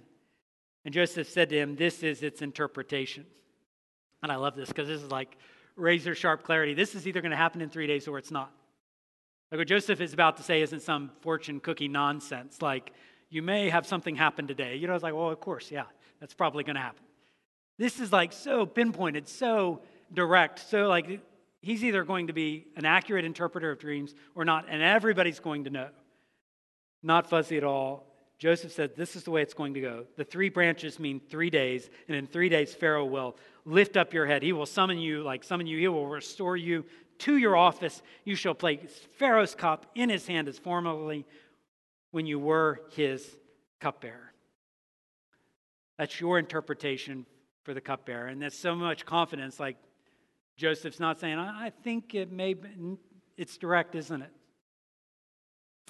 And 0.86 0.93
Joseph 0.93 1.28
said 1.28 1.49
to 1.49 1.58
him, 1.58 1.76
This 1.76 2.04
is 2.04 2.21
its 2.21 2.43
interpretation. 2.43 3.26
And 4.21 4.32
I 4.32 4.36
love 4.36 4.56
this 4.56 4.69
because 4.69 4.88
this 4.88 5.02
is 5.02 5.10
like 5.10 5.38
razor 5.76 6.13
sharp 6.13 6.43
clarity. 6.43 6.76
This 6.76 6.93
is 6.93 7.08
either 7.08 7.21
going 7.21 7.32
to 7.32 7.38
happen 7.38 7.62
in 7.62 7.69
three 7.69 7.88
days 7.88 8.08
or 8.08 8.19
it's 8.19 8.32
not. 8.32 8.52
Like 9.52 9.60
what 9.60 9.67
Joseph 9.67 9.99
is 9.99 10.13
about 10.13 10.38
to 10.38 10.43
say 10.43 10.62
isn't 10.62 10.82
some 10.82 11.12
fortune 11.21 11.60
cookie 11.60 11.88
nonsense. 11.88 12.62
Like, 12.62 12.91
you 13.33 13.41
may 13.41 13.69
have 13.69 13.87
something 13.87 14.15
happen 14.15 14.45
today. 14.45 14.75
You 14.75 14.87
know, 14.87 14.93
it's 14.93 15.03
like, 15.03 15.15
well, 15.15 15.31
of 15.31 15.39
course, 15.39 15.71
yeah, 15.71 15.85
that's 16.19 16.35
probably 16.35 16.63
going 16.63 16.75
to 16.75 16.81
happen. 16.81 17.03
This 17.79 17.99
is 17.99 18.11
like 18.11 18.31
so 18.31 18.67
pinpointed, 18.67 19.27
so 19.27 19.81
direct, 20.13 20.59
so 20.59 20.87
like 20.87 21.19
he's 21.61 21.83
either 21.83 22.03
going 22.03 22.27
to 22.27 22.33
be 22.33 22.67
an 22.75 22.85
accurate 22.85 23.25
interpreter 23.25 23.71
of 23.71 23.79
dreams 23.79 24.13
or 24.35 24.45
not, 24.45 24.65
and 24.69 24.83
everybody's 24.83 25.39
going 25.39 25.63
to 25.63 25.71
know. 25.71 25.89
Not 27.01 27.27
fuzzy 27.27 27.57
at 27.57 27.63
all. 27.63 28.05
Joseph 28.37 28.71
said, 28.71 28.95
This 28.95 29.15
is 29.15 29.23
the 29.23 29.31
way 29.31 29.41
it's 29.41 29.55
going 29.55 29.73
to 29.73 29.81
go. 29.81 30.05
The 30.15 30.23
three 30.23 30.49
branches 30.49 30.99
mean 30.99 31.19
three 31.19 31.49
days, 31.49 31.89
and 32.07 32.15
in 32.15 32.27
three 32.27 32.49
days, 32.49 32.75
Pharaoh 32.75 33.05
will 33.05 33.35
lift 33.65 33.97
up 33.97 34.13
your 34.13 34.27
head. 34.27 34.43
He 34.43 34.53
will 34.53 34.67
summon 34.67 34.99
you, 34.99 35.23
like 35.23 35.43
summon 35.43 35.65
you, 35.65 35.79
he 35.79 35.87
will 35.87 36.07
restore 36.07 36.55
you 36.55 36.85
to 37.19 37.37
your 37.37 37.57
office. 37.57 38.03
You 38.25 38.35
shall 38.35 38.53
place 38.53 39.07
Pharaoh's 39.17 39.55
cup 39.55 39.87
in 39.95 40.09
his 40.09 40.27
hand 40.27 40.47
as 40.47 40.59
formerly 40.59 41.25
when 42.13 42.28
you 42.28 42.38
were 42.38 42.80
his 42.91 43.28
cupbearer. 43.82 44.32
That's 45.97 46.19
your 46.19 46.38
interpretation 46.38 47.26
for 47.63 47.73
the 47.73 47.82
cupbearer. 47.82 48.28
And 48.28 48.39
there's 48.39 48.56
so 48.58 48.76
much 48.76 49.04
confidence, 49.04 49.60
like 49.60 49.78
Joseph's 50.56 50.99
not 50.99 51.19
saying, 51.19 51.39
I 51.39 51.71
think 51.84 52.13
it 52.13 52.32
may 52.32 52.54
be, 52.54 52.69
it's 53.36 53.58
direct, 53.58 53.95
isn't 53.95 54.21
it? 54.21 54.30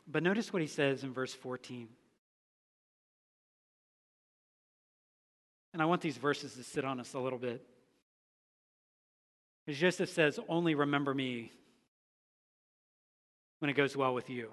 But 0.08 0.24
notice 0.24 0.54
what 0.54 0.62
he 0.62 0.68
says 0.68 1.04
in 1.04 1.12
verse 1.12 1.34
14. 1.34 1.90
And 5.74 5.82
I 5.82 5.86
want 5.86 6.00
these 6.00 6.16
verses 6.16 6.54
to 6.54 6.64
sit 6.64 6.86
on 6.86 7.02
us 7.02 7.16
a 7.16 7.20
little 7.20 7.40
bit. 7.40 7.66
As 9.68 9.78
Joseph 9.78 10.10
says, 10.10 10.40
only 10.48 10.74
remember 10.74 11.14
me 11.14 11.52
when 13.60 13.70
it 13.70 13.74
goes 13.74 13.98
well 13.98 14.14
with 14.14 14.30
you. 14.30 14.52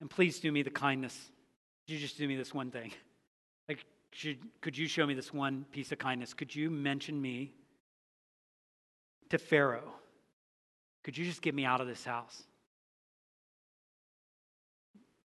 And 0.00 0.08
please 0.08 0.40
do 0.40 0.50
me 0.50 0.62
the 0.62 0.70
kindness. 0.70 1.16
Could 1.86 1.94
you 1.94 2.00
just 2.00 2.16
do 2.18 2.26
me 2.26 2.36
this 2.36 2.54
one 2.54 2.70
thing? 2.70 2.92
Like, 3.68 3.84
should, 4.12 4.38
could 4.60 4.76
you 4.76 4.88
show 4.88 5.06
me 5.06 5.14
this 5.14 5.32
one 5.32 5.64
piece 5.70 5.92
of 5.92 5.98
kindness? 5.98 6.34
Could 6.34 6.54
you 6.54 6.70
mention 6.70 7.20
me 7.20 7.52
to 9.28 9.38
Pharaoh? 9.38 9.92
Could 11.04 11.16
you 11.16 11.24
just 11.24 11.42
get 11.42 11.54
me 11.54 11.64
out 11.64 11.80
of 11.80 11.86
this 11.86 12.04
house? 12.04 12.42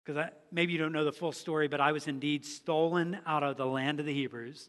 Because 0.05 0.31
maybe 0.53 0.73
you 0.73 0.79
don't 0.79 0.93
know 0.93 1.05
the 1.05 1.13
full 1.13 1.33
story, 1.33 1.67
but 1.67 1.81
I 1.81 1.93
was 1.93 2.07
indeed 2.07 2.45
stolen 2.45 3.19
out 3.27 3.43
of 3.43 3.57
the 3.57 3.67
land 3.67 3.99
of 3.99 4.07
the 4.07 4.15
Hebrews. 4.15 4.69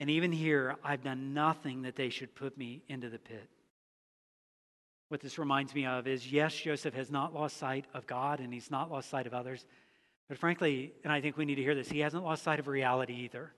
And 0.00 0.10
even 0.10 0.30
here, 0.30 0.76
I've 0.84 1.02
done 1.02 1.32
nothing 1.32 1.82
that 1.82 1.96
they 1.96 2.10
should 2.10 2.34
put 2.34 2.58
me 2.58 2.82
into 2.88 3.08
the 3.08 3.18
pit. 3.18 3.48
What 5.08 5.20
this 5.20 5.38
reminds 5.38 5.74
me 5.74 5.86
of 5.86 6.06
is 6.06 6.30
yes, 6.30 6.54
Joseph 6.54 6.94
has 6.94 7.10
not 7.10 7.34
lost 7.34 7.56
sight 7.56 7.86
of 7.94 8.06
God 8.06 8.40
and 8.40 8.52
he's 8.52 8.70
not 8.70 8.90
lost 8.90 9.08
sight 9.08 9.26
of 9.26 9.34
others. 9.34 9.64
But 10.28 10.38
frankly, 10.38 10.92
and 11.02 11.12
I 11.12 11.20
think 11.20 11.36
we 11.38 11.46
need 11.46 11.54
to 11.54 11.62
hear 11.62 11.74
this, 11.74 11.88
he 11.88 12.00
hasn't 12.00 12.24
lost 12.24 12.42
sight 12.42 12.58
of 12.58 12.68
reality 12.68 13.14
either. 13.24 13.52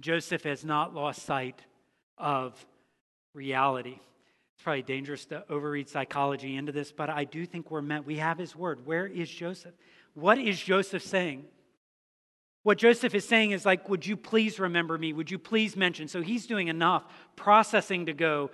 Joseph 0.00 0.42
has 0.42 0.64
not 0.64 0.94
lost 0.94 1.22
sight 1.22 1.60
of 2.18 2.66
reality. 3.34 4.00
It's 4.56 4.62
probably 4.62 4.82
dangerous 4.82 5.26
to 5.26 5.44
overread 5.48 5.88
psychology 5.88 6.56
into 6.56 6.72
this, 6.72 6.90
but 6.90 7.08
I 7.08 7.24
do 7.24 7.46
think 7.46 7.70
we're 7.70 7.82
meant, 7.82 8.06
we 8.06 8.16
have 8.16 8.38
his 8.38 8.56
word. 8.56 8.84
Where 8.86 9.06
is 9.06 9.30
Joseph? 9.30 9.74
What 10.14 10.38
is 10.38 10.60
Joseph 10.60 11.02
saying? 11.02 11.44
What 12.62 12.78
Joseph 12.78 13.14
is 13.14 13.28
saying 13.28 13.52
is 13.52 13.64
like, 13.64 13.88
would 13.88 14.04
you 14.04 14.16
please 14.16 14.58
remember 14.58 14.98
me? 14.98 15.12
Would 15.12 15.30
you 15.30 15.38
please 15.38 15.76
mention? 15.76 16.08
So 16.08 16.20
he's 16.20 16.46
doing 16.46 16.66
enough 16.66 17.04
processing 17.36 18.06
to 18.06 18.12
go, 18.12 18.50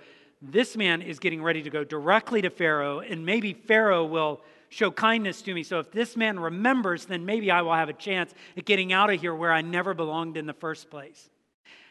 this 0.51 0.75
man 0.75 1.01
is 1.01 1.19
getting 1.19 1.41
ready 1.41 1.63
to 1.63 1.69
go 1.69 1.83
directly 1.83 2.41
to 2.41 2.49
Pharaoh, 2.49 2.99
and 2.99 3.25
maybe 3.25 3.53
Pharaoh 3.53 4.05
will 4.05 4.41
show 4.69 4.91
kindness 4.91 5.41
to 5.43 5.53
me. 5.53 5.63
So 5.63 5.79
if 5.79 5.91
this 5.91 6.17
man 6.17 6.39
remembers, 6.39 7.05
then 7.05 7.25
maybe 7.25 7.49
I 7.49 7.61
will 7.61 7.73
have 7.73 7.89
a 7.89 7.93
chance 7.93 8.33
at 8.57 8.65
getting 8.65 8.91
out 8.91 9.11
of 9.11 9.21
here 9.21 9.33
where 9.33 9.53
I 9.53 9.61
never 9.61 9.93
belonged 9.93 10.35
in 10.35 10.45
the 10.45 10.53
first 10.53 10.89
place. 10.89 11.29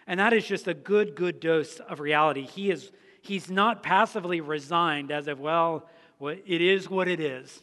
And 0.07 0.21
that 0.21 0.33
is 0.33 0.47
just 0.47 0.69
a 0.69 0.75
good, 0.75 1.15
good 1.15 1.41
dose 1.41 1.79
of 1.79 2.01
reality. 2.01 2.43
He 2.43 2.71
is 2.71 2.91
he's 3.23 3.51
not 3.51 3.83
passively 3.83 4.41
resigned 4.41 5.11
as 5.11 5.29
if, 5.29 5.38
well, 5.38 5.88
it 6.21 6.61
is 6.61 6.91
what 6.91 7.09
it 7.09 7.21
is. 7.21 7.62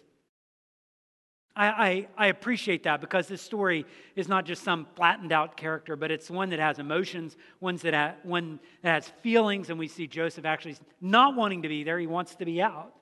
I, 1.60 1.68
I, 1.68 2.08
I, 2.18 2.28
appreciate 2.28 2.84
that 2.84 3.02
because 3.02 3.28
this 3.28 3.42
story 3.42 3.86
is 4.16 4.30
not 4.30 4.46
just 4.46 4.64
some 4.64 4.88
flattened 4.96 5.34
out 5.34 5.58
character, 5.58 5.98
but 5.98 6.10
it's 6.10 6.30
one 6.30 6.52
that 6.52 6.60
has 6.60 6.80
emotions, 6.80 7.36
ones 7.60 7.82
that 7.82 7.94
ha- 7.94 8.16
one 8.24 8.62
that 8.82 9.04
has 9.04 9.12
feelings, 9.22 9.70
and 9.70 9.78
we 9.78 9.90
see 9.90 10.08
Joseph 10.08 10.46
actually 10.46 10.78
not 11.02 11.36
wanting 11.36 11.64
to 11.64 11.68
be 11.68 11.84
there. 11.84 12.00
He 12.00 12.08
wants 12.08 12.36
to 12.36 12.46
be 12.46 12.62
out. 12.62 12.94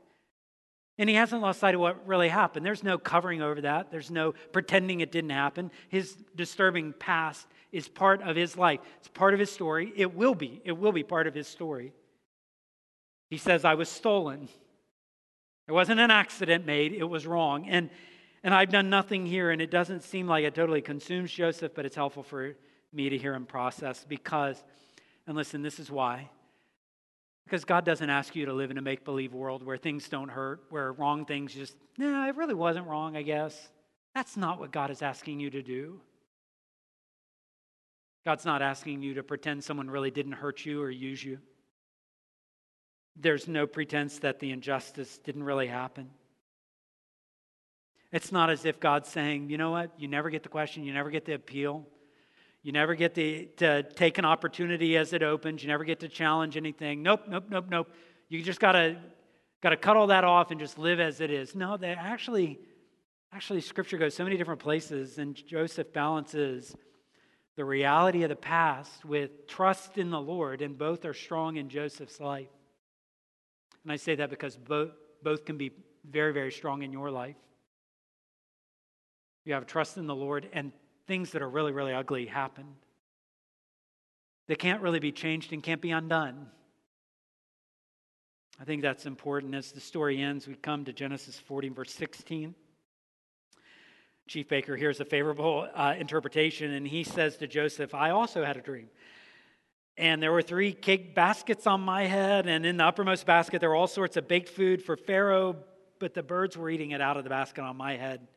And 0.97 1.07
he 1.07 1.15
hasn't 1.15 1.39
lost 1.39 1.59
sight 1.59 1.75
of 1.75 1.81
what 1.81 2.07
really 2.07 2.29
happened. 2.29 2.65
There's 2.65 2.83
no 2.83 2.97
covering 2.97 3.43
over 3.43 3.61
that. 3.61 3.91
There's 3.91 4.09
no 4.09 4.33
pretending 4.51 5.01
it 5.01 5.11
didn't 5.11 5.29
happen. 5.29 5.69
His 5.89 6.17
disturbing 6.35 6.93
past 6.93 7.45
is 7.71 7.87
part 7.87 8.23
of 8.23 8.35
his 8.35 8.57
life. 8.57 8.79
It's 8.97 9.07
part 9.07 9.35
of 9.35 9.39
his 9.39 9.51
story. 9.51 9.93
It 9.95 10.15
will 10.15 10.33
be. 10.33 10.63
It 10.65 10.71
will 10.71 10.91
be 10.91 11.03
part 11.03 11.27
of 11.27 11.35
his 11.35 11.47
story. 11.47 11.93
He 13.29 13.37
says, 13.37 13.63
I 13.63 13.75
was 13.75 13.87
stolen. 13.87 14.49
It 15.67 15.73
wasn't 15.73 15.99
an 15.99 16.09
accident 16.09 16.65
made, 16.65 16.93
it 16.93 17.03
was 17.03 17.27
wrong. 17.27 17.67
And, 17.69 17.91
and 18.43 18.53
I've 18.53 18.69
done 18.69 18.89
nothing 18.89 19.25
here, 19.25 19.51
and 19.51 19.61
it 19.61 19.71
doesn't 19.71 20.03
seem 20.03 20.27
like 20.27 20.43
it 20.43 20.55
totally 20.55 20.81
consumes 20.81 21.31
Joseph, 21.31 21.73
but 21.75 21.85
it's 21.85 21.95
helpful 21.95 22.23
for 22.23 22.55
me 22.93 23.09
to 23.09 23.17
hear 23.17 23.33
him 23.33 23.45
process 23.45 24.05
because, 24.07 24.63
and 25.25 25.35
listen, 25.35 25.61
this 25.61 25.79
is 25.79 25.91
why. 25.91 26.29
Because 27.45 27.65
God 27.65 27.85
doesn't 27.85 28.09
ask 28.09 28.35
you 28.35 28.45
to 28.45 28.53
live 28.53 28.71
in 28.71 28.77
a 28.77 28.81
make 28.81 29.05
believe 29.05 29.33
world 29.33 29.63
where 29.63 29.77
things 29.77 30.09
don't 30.09 30.29
hurt, 30.29 30.61
where 30.69 30.91
wrong 30.91 31.25
things 31.25 31.53
just, 31.53 31.75
nah, 31.97 32.27
it 32.27 32.35
really 32.35 32.53
wasn't 32.53 32.87
wrong, 32.87 33.15
I 33.15 33.21
guess. 33.21 33.69
That's 34.13 34.35
not 34.35 34.59
what 34.59 34.71
God 34.71 34.91
is 34.91 35.01
asking 35.01 35.39
you 35.39 35.49
to 35.51 35.61
do. 35.61 36.01
God's 38.25 38.45
not 38.45 38.61
asking 38.61 39.01
you 39.01 39.13
to 39.13 39.23
pretend 39.23 39.63
someone 39.63 39.89
really 39.89 40.11
didn't 40.11 40.33
hurt 40.33 40.65
you 40.65 40.81
or 40.81 40.89
use 40.89 41.23
you 41.23 41.39
there's 43.19 43.47
no 43.47 43.65
pretense 43.65 44.19
that 44.19 44.39
the 44.39 44.51
injustice 44.51 45.17
didn't 45.19 45.43
really 45.43 45.67
happen. 45.67 46.09
It's 48.11 48.31
not 48.31 48.49
as 48.49 48.65
if 48.65 48.79
God's 48.79 49.09
saying, 49.09 49.49
you 49.49 49.57
know 49.57 49.71
what, 49.71 49.91
you 49.97 50.07
never 50.07 50.29
get 50.29 50.43
the 50.43 50.49
question, 50.49 50.83
you 50.83 50.93
never 50.93 51.09
get 51.09 51.25
the 51.25 51.33
appeal, 51.33 51.85
you 52.63 52.71
never 52.71 52.95
get 52.95 53.13
the, 53.13 53.49
to 53.57 53.83
take 53.83 54.17
an 54.17 54.25
opportunity 54.25 54.95
as 54.97 55.13
it 55.13 55.23
opens, 55.23 55.61
you 55.61 55.67
never 55.67 55.83
get 55.83 55.99
to 56.01 56.07
challenge 56.07 56.55
anything. 56.55 57.03
Nope, 57.03 57.23
nope, 57.27 57.45
nope, 57.49 57.65
nope. 57.69 57.89
You 58.29 58.41
just 58.41 58.59
gotta 58.59 58.97
gotta 59.61 59.77
cut 59.77 59.97
all 59.97 60.07
that 60.07 60.23
off 60.23 60.51
and 60.51 60.59
just 60.59 60.77
live 60.77 60.99
as 60.99 61.19
it 61.21 61.31
is. 61.31 61.55
No, 61.55 61.77
they 61.77 61.89
actually, 61.89 62.59
actually, 63.33 63.61
Scripture 63.61 63.97
goes 63.97 64.13
so 64.13 64.23
many 64.23 64.37
different 64.37 64.61
places, 64.61 65.17
and 65.17 65.35
Joseph 65.35 65.91
balances 65.93 66.75
the 67.55 67.65
reality 67.65 68.23
of 68.23 68.29
the 68.29 68.35
past 68.35 69.03
with 69.03 69.47
trust 69.47 69.97
in 69.97 70.11
the 70.11 70.21
Lord, 70.21 70.61
and 70.61 70.77
both 70.77 71.05
are 71.05 71.13
strong 71.13 71.57
in 71.57 71.69
Joseph's 71.69 72.19
life. 72.19 72.49
And 73.83 73.91
I 73.91 73.95
say 73.95 74.15
that 74.15 74.29
because 74.29 74.55
both, 74.55 74.91
both 75.23 75.43
can 75.43 75.57
be 75.57 75.71
very, 76.09 76.33
very 76.33 76.51
strong 76.51 76.83
in 76.83 76.91
your 76.91 77.09
life. 77.09 77.35
You 79.47 79.53
have 79.53 79.65
trust 79.65 79.95
in 79.95 80.07
the 80.07 80.15
Lord, 80.15 80.49
and 80.51 80.73
things 81.07 81.31
that 81.31 81.41
are 81.41 81.49
really, 81.49 81.71
really 81.71 81.93
ugly 81.93 82.25
happen. 82.25 82.65
They 84.47 84.55
can't 84.55 84.81
really 84.81 84.99
be 84.99 85.13
changed 85.13 85.53
and 85.53 85.63
can't 85.63 85.81
be 85.81 85.91
undone. 85.91 86.47
I 88.59 88.65
think 88.65 88.81
that's 88.81 89.05
important. 89.05 89.55
As 89.55 89.71
the 89.71 89.79
story 89.79 90.21
ends, 90.21 90.49
we 90.49 90.55
come 90.55 90.83
to 90.83 90.91
Genesis 90.91 91.39
40, 91.39 91.69
verse 91.69 91.93
16. 91.93 92.55
Chief 94.27 94.49
Baker 94.49 94.75
hears 94.75 94.99
a 94.99 95.05
favorable 95.05 95.65
uh, 95.73 95.93
interpretation, 95.97 96.73
and 96.73 96.85
he 96.85 97.05
says 97.05 97.37
to 97.37 97.47
Joseph, 97.47 97.95
I 97.95 98.09
also 98.09 98.43
had 98.43 98.57
a 98.57 98.61
dream 98.61 98.89
and 99.97 100.21
there 100.21 100.31
were 100.31 100.43
three 100.43 100.73
cake 100.73 101.15
baskets 101.15 101.65
on 101.65 101.81
my 101.81 102.05
head, 102.05 102.45
and 102.45 102.65
in 102.67 102.77
the 102.77 102.85
uppermost 102.85 103.25
basket 103.25 103.59
there 103.59 103.69
were 103.69 103.75
all 103.75 103.87
sorts 103.87 104.15
of 104.15 104.27
baked 104.27 104.49
food 104.49 104.83
for 104.83 104.95
Pharaoh, 104.95 105.55
but 105.97 106.13
the 106.13 106.21
birds 106.21 106.55
were 106.55 106.69
eating 106.69 106.91
it 106.91 107.01
out 107.01 107.17
of 107.17 107.23
the 107.23 107.31
basket 107.31 107.63
on 107.63 107.75
my 107.75 107.97
head. 107.97 108.27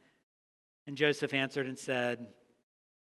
And 0.90 0.96
Joseph 0.96 1.34
answered 1.34 1.68
and 1.68 1.78
said, 1.78 2.26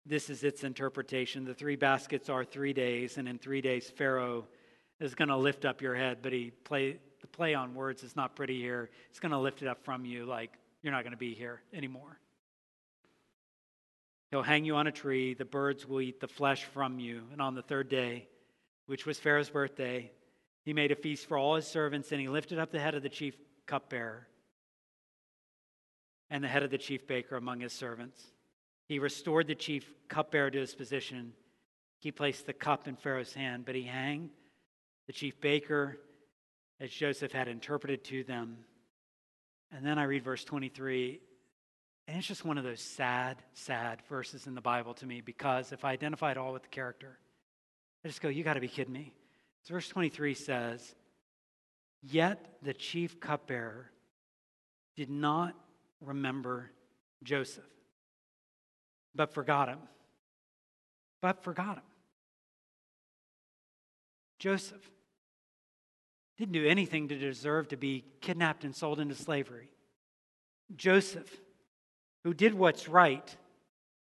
This 0.04 0.28
is 0.28 0.42
its 0.42 0.64
interpretation. 0.64 1.44
The 1.44 1.54
three 1.54 1.76
baskets 1.76 2.28
are 2.28 2.44
three 2.44 2.72
days, 2.72 3.16
and 3.16 3.28
in 3.28 3.38
three 3.38 3.60
days 3.60 3.88
Pharaoh 3.88 4.48
is 4.98 5.14
going 5.14 5.28
to 5.28 5.36
lift 5.36 5.64
up 5.64 5.80
your 5.80 5.94
head, 5.94 6.18
but 6.20 6.32
he 6.32 6.50
play 6.64 6.98
the 7.20 7.28
play 7.28 7.54
on 7.54 7.76
words 7.76 8.02
is 8.02 8.16
not 8.16 8.34
pretty 8.34 8.60
here. 8.60 8.90
He's 9.08 9.20
going 9.20 9.30
to 9.30 9.38
lift 9.38 9.62
it 9.62 9.68
up 9.68 9.84
from 9.84 10.04
you 10.04 10.24
like 10.24 10.50
you're 10.82 10.92
not 10.92 11.04
going 11.04 11.12
to 11.12 11.16
be 11.16 11.32
here 11.32 11.62
anymore. 11.72 12.18
He'll 14.32 14.42
hang 14.42 14.64
you 14.64 14.74
on 14.74 14.88
a 14.88 14.92
tree. 14.92 15.34
The 15.34 15.44
birds 15.44 15.86
will 15.86 16.00
eat 16.00 16.18
the 16.18 16.26
flesh 16.26 16.64
from 16.64 16.98
you. 16.98 17.22
And 17.30 17.40
on 17.40 17.54
the 17.54 17.62
third 17.62 17.88
day, 17.88 18.26
which 18.86 19.06
was 19.06 19.20
Pharaoh's 19.20 19.48
birthday, 19.48 20.10
he 20.64 20.72
made 20.72 20.90
a 20.90 20.96
feast 20.96 21.28
for 21.28 21.38
all 21.38 21.54
his 21.54 21.68
servants, 21.68 22.10
and 22.10 22.20
he 22.20 22.26
lifted 22.26 22.58
up 22.58 22.72
the 22.72 22.80
head 22.80 22.96
of 22.96 23.04
the 23.04 23.08
chief 23.08 23.36
cupbearer 23.66 24.26
and 26.30 26.42
the 26.42 26.48
head 26.48 26.62
of 26.62 26.70
the 26.70 26.78
chief 26.78 27.06
baker 27.06 27.36
among 27.36 27.60
his 27.60 27.72
servants. 27.72 28.22
He 28.86 28.98
restored 28.98 29.46
the 29.46 29.54
chief 29.54 29.92
cupbearer 30.08 30.50
to 30.50 30.60
his 30.60 30.74
position. 30.74 31.32
He 31.98 32.12
placed 32.12 32.46
the 32.46 32.52
cup 32.52 32.88
in 32.88 32.96
Pharaoh's 32.96 33.34
hand, 33.34 33.64
but 33.64 33.74
he 33.74 33.82
hanged 33.82 34.30
the 35.06 35.12
chief 35.12 35.40
baker 35.40 35.98
as 36.80 36.90
Joseph 36.90 37.32
had 37.32 37.48
interpreted 37.48 38.04
to 38.04 38.24
them. 38.24 38.58
And 39.72 39.84
then 39.84 39.98
I 39.98 40.04
read 40.04 40.24
verse 40.24 40.44
23 40.44 41.20
and 42.10 42.18
it's 42.18 42.26
just 42.26 42.44
one 42.44 42.58
of 42.58 42.64
those 42.64 42.80
sad, 42.80 43.36
sad 43.54 44.02
verses 44.08 44.48
in 44.48 44.56
the 44.56 44.60
Bible 44.60 44.94
to 44.94 45.06
me 45.06 45.20
because 45.20 45.70
if 45.70 45.84
I 45.84 45.92
identify 45.92 46.32
it 46.32 46.36
all 46.36 46.52
with 46.52 46.62
the 46.62 46.68
character, 46.68 47.20
I 48.04 48.08
just 48.08 48.20
go, 48.20 48.28
you 48.28 48.42
got 48.42 48.54
to 48.54 48.60
be 48.60 48.66
kidding 48.66 48.92
me. 48.92 49.14
So 49.62 49.74
verse 49.74 49.86
23 49.86 50.34
says, 50.34 50.96
Yet 52.02 52.58
the 52.62 52.74
chief 52.74 53.20
cupbearer 53.20 53.92
did 54.96 55.08
not 55.08 55.54
remember 56.00 56.70
Joseph, 57.22 57.64
but 59.14 59.32
forgot 59.32 59.68
him. 59.68 59.78
But 61.20 61.42
forgot 61.42 61.76
him. 61.76 61.84
Joseph 64.38 64.90
didn't 66.38 66.52
do 66.52 66.66
anything 66.66 67.08
to 67.08 67.18
deserve 67.18 67.68
to 67.68 67.76
be 67.76 68.04
kidnapped 68.20 68.64
and 68.64 68.74
sold 68.74 68.98
into 68.98 69.14
slavery. 69.14 69.68
Joseph 70.76 71.40
who 72.24 72.34
did 72.34 72.54
what's 72.54 72.88
right, 72.88 73.36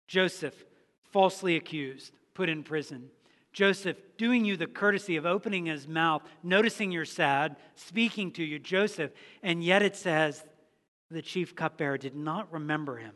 Joseph 0.07 0.64
falsely 1.11 1.57
accused, 1.57 2.12
put 2.35 2.48
in 2.48 2.62
prison. 2.62 3.11
Joseph 3.53 3.96
doing 4.16 4.44
you 4.44 4.57
the 4.57 4.66
courtesy 4.66 5.16
of 5.16 5.27
opening 5.27 5.66
his 5.66 5.88
mouth, 5.88 6.22
noticing 6.42 6.90
you're 6.90 7.05
sad, 7.05 7.57
speaking 7.74 8.31
to 8.33 8.44
you, 8.44 8.59
Joseph, 8.59 9.11
and 9.42 9.62
yet 9.62 9.83
it 9.83 9.96
says 9.96 10.44
the 11.10 11.22
chief 11.22 11.54
cupbearer 11.54 11.98
did 11.98 12.14
not 12.14 12.52
remember 12.52 12.96
him, 12.96 13.14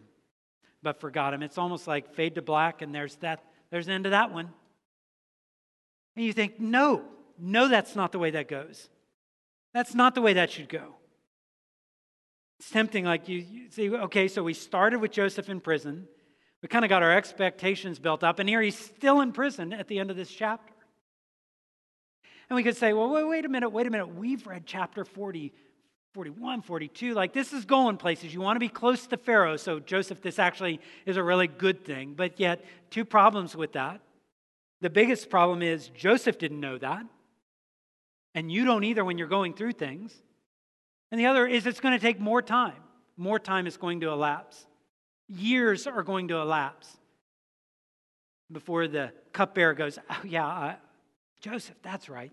but 0.82 1.00
forgot 1.00 1.34
him. 1.34 1.42
It's 1.42 1.58
almost 1.58 1.86
like 1.86 2.14
fade 2.14 2.36
to 2.36 2.42
black, 2.42 2.82
and 2.82 2.94
there's 2.94 3.16
that, 3.16 3.44
there's 3.70 3.86
the 3.86 3.92
end 3.92 4.06
of 4.06 4.12
that 4.12 4.32
one. 4.32 4.50
And 6.16 6.24
you 6.24 6.32
think, 6.32 6.58
no, 6.58 7.04
no, 7.38 7.68
that's 7.68 7.96
not 7.96 8.12
the 8.12 8.18
way 8.18 8.30
that 8.32 8.48
goes. 8.48 8.88
That's 9.74 9.94
not 9.94 10.14
the 10.14 10.20
way 10.20 10.34
that 10.34 10.50
should 10.50 10.68
go. 10.68 10.96
It's 12.58 12.70
tempting, 12.70 13.04
like 13.04 13.28
you, 13.28 13.38
you 13.38 13.70
see, 13.70 13.90
okay, 13.90 14.28
so 14.28 14.42
we 14.42 14.54
started 14.54 15.00
with 15.00 15.10
Joseph 15.10 15.48
in 15.48 15.60
prison. 15.60 16.06
We 16.62 16.68
kind 16.68 16.84
of 16.84 16.88
got 16.88 17.02
our 17.02 17.12
expectations 17.12 17.98
built 17.98 18.22
up, 18.22 18.38
and 18.38 18.48
here 18.48 18.62
he's 18.62 18.78
still 18.78 19.20
in 19.20 19.32
prison 19.32 19.72
at 19.72 19.88
the 19.88 19.98
end 19.98 20.10
of 20.10 20.16
this 20.16 20.30
chapter. 20.30 20.72
And 22.48 22.56
we 22.56 22.62
could 22.62 22.76
say, 22.76 22.92
well, 22.92 23.10
wait, 23.10 23.24
wait 23.24 23.44
a 23.44 23.48
minute, 23.48 23.70
wait 23.70 23.86
a 23.86 23.90
minute. 23.90 24.14
We've 24.14 24.46
read 24.46 24.64
chapter 24.66 25.04
40, 25.04 25.52
41, 26.14 26.62
42. 26.62 27.14
Like, 27.14 27.32
this 27.32 27.52
is 27.52 27.64
going 27.64 27.96
places. 27.96 28.34
You 28.34 28.40
want 28.40 28.56
to 28.56 28.60
be 28.60 28.68
close 28.68 29.06
to 29.06 29.16
Pharaoh. 29.16 29.56
So, 29.56 29.80
Joseph, 29.80 30.20
this 30.20 30.38
actually 30.38 30.80
is 31.06 31.16
a 31.16 31.22
really 31.22 31.46
good 31.46 31.84
thing. 31.84 32.14
But 32.14 32.38
yet, 32.38 32.64
two 32.90 33.04
problems 33.04 33.56
with 33.56 33.72
that. 33.72 34.00
The 34.82 34.90
biggest 34.90 35.30
problem 35.30 35.62
is 35.62 35.88
Joseph 35.88 36.38
didn't 36.38 36.60
know 36.60 36.76
that. 36.78 37.06
And 38.34 38.52
you 38.52 38.64
don't 38.64 38.84
either 38.84 39.04
when 39.04 39.16
you're 39.16 39.28
going 39.28 39.54
through 39.54 39.72
things. 39.72 40.14
And 41.10 41.20
the 41.20 41.26
other 41.26 41.46
is 41.46 41.66
it's 41.66 41.80
going 41.80 41.98
to 41.98 42.00
take 42.00 42.20
more 42.20 42.42
time. 42.42 42.76
More 43.16 43.38
time 43.38 43.66
is 43.66 43.76
going 43.76 44.00
to 44.00 44.10
elapse. 44.10 44.66
Years 45.28 45.86
are 45.86 46.02
going 46.02 46.28
to 46.28 46.38
elapse 46.38 46.88
before 48.50 48.86
the 48.86 49.12
cupbearer 49.32 49.74
goes, 49.74 49.98
Oh, 50.10 50.20
yeah, 50.24 50.46
uh, 50.46 50.74
Joseph, 51.40 51.76
that's 51.82 52.08
right. 52.08 52.32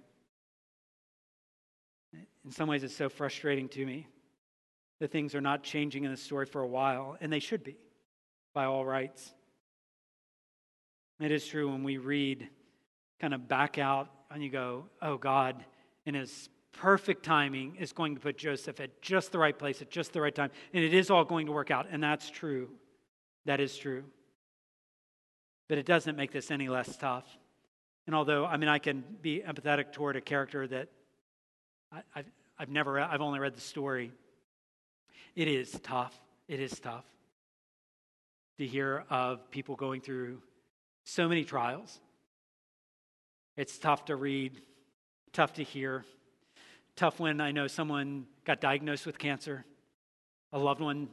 In 2.45 2.51
some 2.51 2.69
ways, 2.69 2.83
it's 2.83 2.95
so 2.95 3.09
frustrating 3.09 3.67
to 3.69 3.85
me 3.85 4.07
that 4.99 5.11
things 5.11 5.35
are 5.35 5.41
not 5.41 5.63
changing 5.63 6.03
in 6.03 6.11
the 6.11 6.17
story 6.17 6.45
for 6.45 6.61
a 6.61 6.67
while, 6.67 7.17
and 7.19 7.31
they 7.31 7.39
should 7.39 7.63
be 7.63 7.77
by 8.53 8.65
all 8.65 8.85
rights. 8.85 9.33
It 11.19 11.31
is 11.31 11.45
true 11.45 11.69
when 11.69 11.83
we 11.83 11.97
read, 11.97 12.47
kind 13.19 13.33
of 13.33 13.47
back 13.47 13.77
out, 13.77 14.09
and 14.31 14.43
you 14.43 14.49
go, 14.49 14.85
Oh, 15.01 15.17
God, 15.17 15.63
in 16.05 16.15
His 16.15 16.49
perfect 16.71 17.23
timing, 17.23 17.75
is 17.75 17.91
going 17.91 18.15
to 18.15 18.21
put 18.21 18.37
Joseph 18.37 18.79
at 18.79 19.01
just 19.01 19.31
the 19.31 19.39
right 19.39 19.57
place 19.57 19.81
at 19.81 19.89
just 19.89 20.13
the 20.13 20.21
right 20.21 20.33
time, 20.33 20.51
and 20.73 20.83
it 20.83 20.93
is 20.93 21.09
all 21.09 21.25
going 21.25 21.47
to 21.47 21.51
work 21.51 21.71
out, 21.71 21.87
and 21.91 22.01
that's 22.01 22.29
true. 22.29 22.69
That 23.45 23.59
is 23.59 23.75
true. 23.77 24.03
But 25.67 25.77
it 25.77 25.85
doesn't 25.85 26.15
make 26.15 26.31
this 26.31 26.51
any 26.51 26.69
less 26.69 26.95
tough. 26.95 27.25
And 28.07 28.15
although, 28.15 28.45
I 28.45 28.57
mean, 28.57 28.69
I 28.69 28.79
can 28.79 29.03
be 29.21 29.41
empathetic 29.45 29.91
toward 29.91 30.15
a 30.15 30.21
character 30.21 30.67
that 30.67 30.89
I, 31.91 32.01
have 32.15 32.25
I've 32.57 32.69
never, 32.69 32.99
I've 32.99 33.21
only 33.21 33.39
read 33.39 33.55
the 33.55 33.61
story. 33.61 34.11
It 35.35 35.47
is 35.47 35.71
tough. 35.83 36.17
It 36.47 36.59
is 36.59 36.77
tough 36.79 37.05
to 38.57 38.67
hear 38.67 39.05
of 39.09 39.49
people 39.51 39.75
going 39.75 40.01
through 40.01 40.41
so 41.05 41.27
many 41.27 41.43
trials. 41.43 41.99
It's 43.55 43.77
tough 43.77 44.05
to 44.05 44.15
read, 44.15 44.61
tough 45.31 45.53
to 45.53 45.63
hear, 45.63 46.03
tough 46.95 47.19
when 47.19 47.39
I 47.39 47.51
know 47.51 47.67
someone 47.67 48.25
got 48.45 48.59
diagnosed 48.61 49.05
with 49.05 49.17
cancer, 49.17 49.65
a 50.51 50.59
loved 50.59 50.81
one 50.81 51.09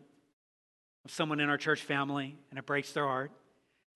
of 1.04 1.10
someone 1.12 1.38
in 1.38 1.48
our 1.48 1.58
church 1.58 1.82
family, 1.82 2.36
and 2.50 2.58
it 2.58 2.66
breaks 2.66 2.92
their 2.92 3.06
heart. 3.06 3.30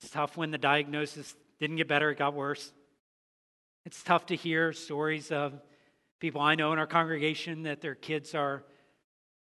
It's 0.01 0.11
tough 0.11 0.37
when 0.37 0.53
the 0.53 0.59
diagnosis 0.59 1.35
didn't 1.59 1.77
get 1.77 1.88
better, 1.88 2.11
it 2.11 2.19
got 2.19 2.35
worse. 2.35 2.73
It's 3.85 4.03
tough 4.03 4.27
to 4.27 4.37
hear 4.37 4.73
stories 4.73 5.33
of 5.33 5.61
people 6.20 6.40
I 6.40 6.54
know 6.54 6.72
in 6.72 6.78
our 6.78 6.87
congregation 6.87 7.64
that 7.64 7.80
their 7.80 7.94
kids 7.94 8.35
are 8.35 8.62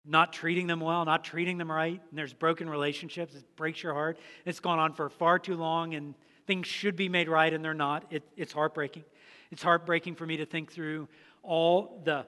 not 0.04 0.32
treating 0.32 0.66
them 0.66 0.80
well, 0.80 1.04
not 1.04 1.24
treating 1.24 1.58
them 1.58 1.70
right, 1.70 2.00
and 2.10 2.18
there's 2.18 2.32
broken 2.32 2.68
relationships. 2.68 3.34
It 3.34 3.44
breaks 3.56 3.82
your 3.82 3.94
heart. 3.94 4.18
It's 4.44 4.60
gone 4.60 4.78
on 4.78 4.92
for 4.92 5.08
far 5.08 5.38
too 5.38 5.56
long, 5.56 5.94
and 5.94 6.14
things 6.46 6.66
should 6.66 6.96
be 6.96 7.08
made 7.08 7.28
right, 7.28 7.52
and 7.52 7.64
they're 7.64 7.74
not. 7.74 8.04
It, 8.10 8.22
it's 8.36 8.52
heartbreaking. 8.52 9.04
It's 9.50 9.62
heartbreaking 9.62 10.16
for 10.16 10.26
me 10.26 10.36
to 10.38 10.46
think 10.46 10.72
through 10.72 11.08
all 11.42 12.02
the, 12.04 12.26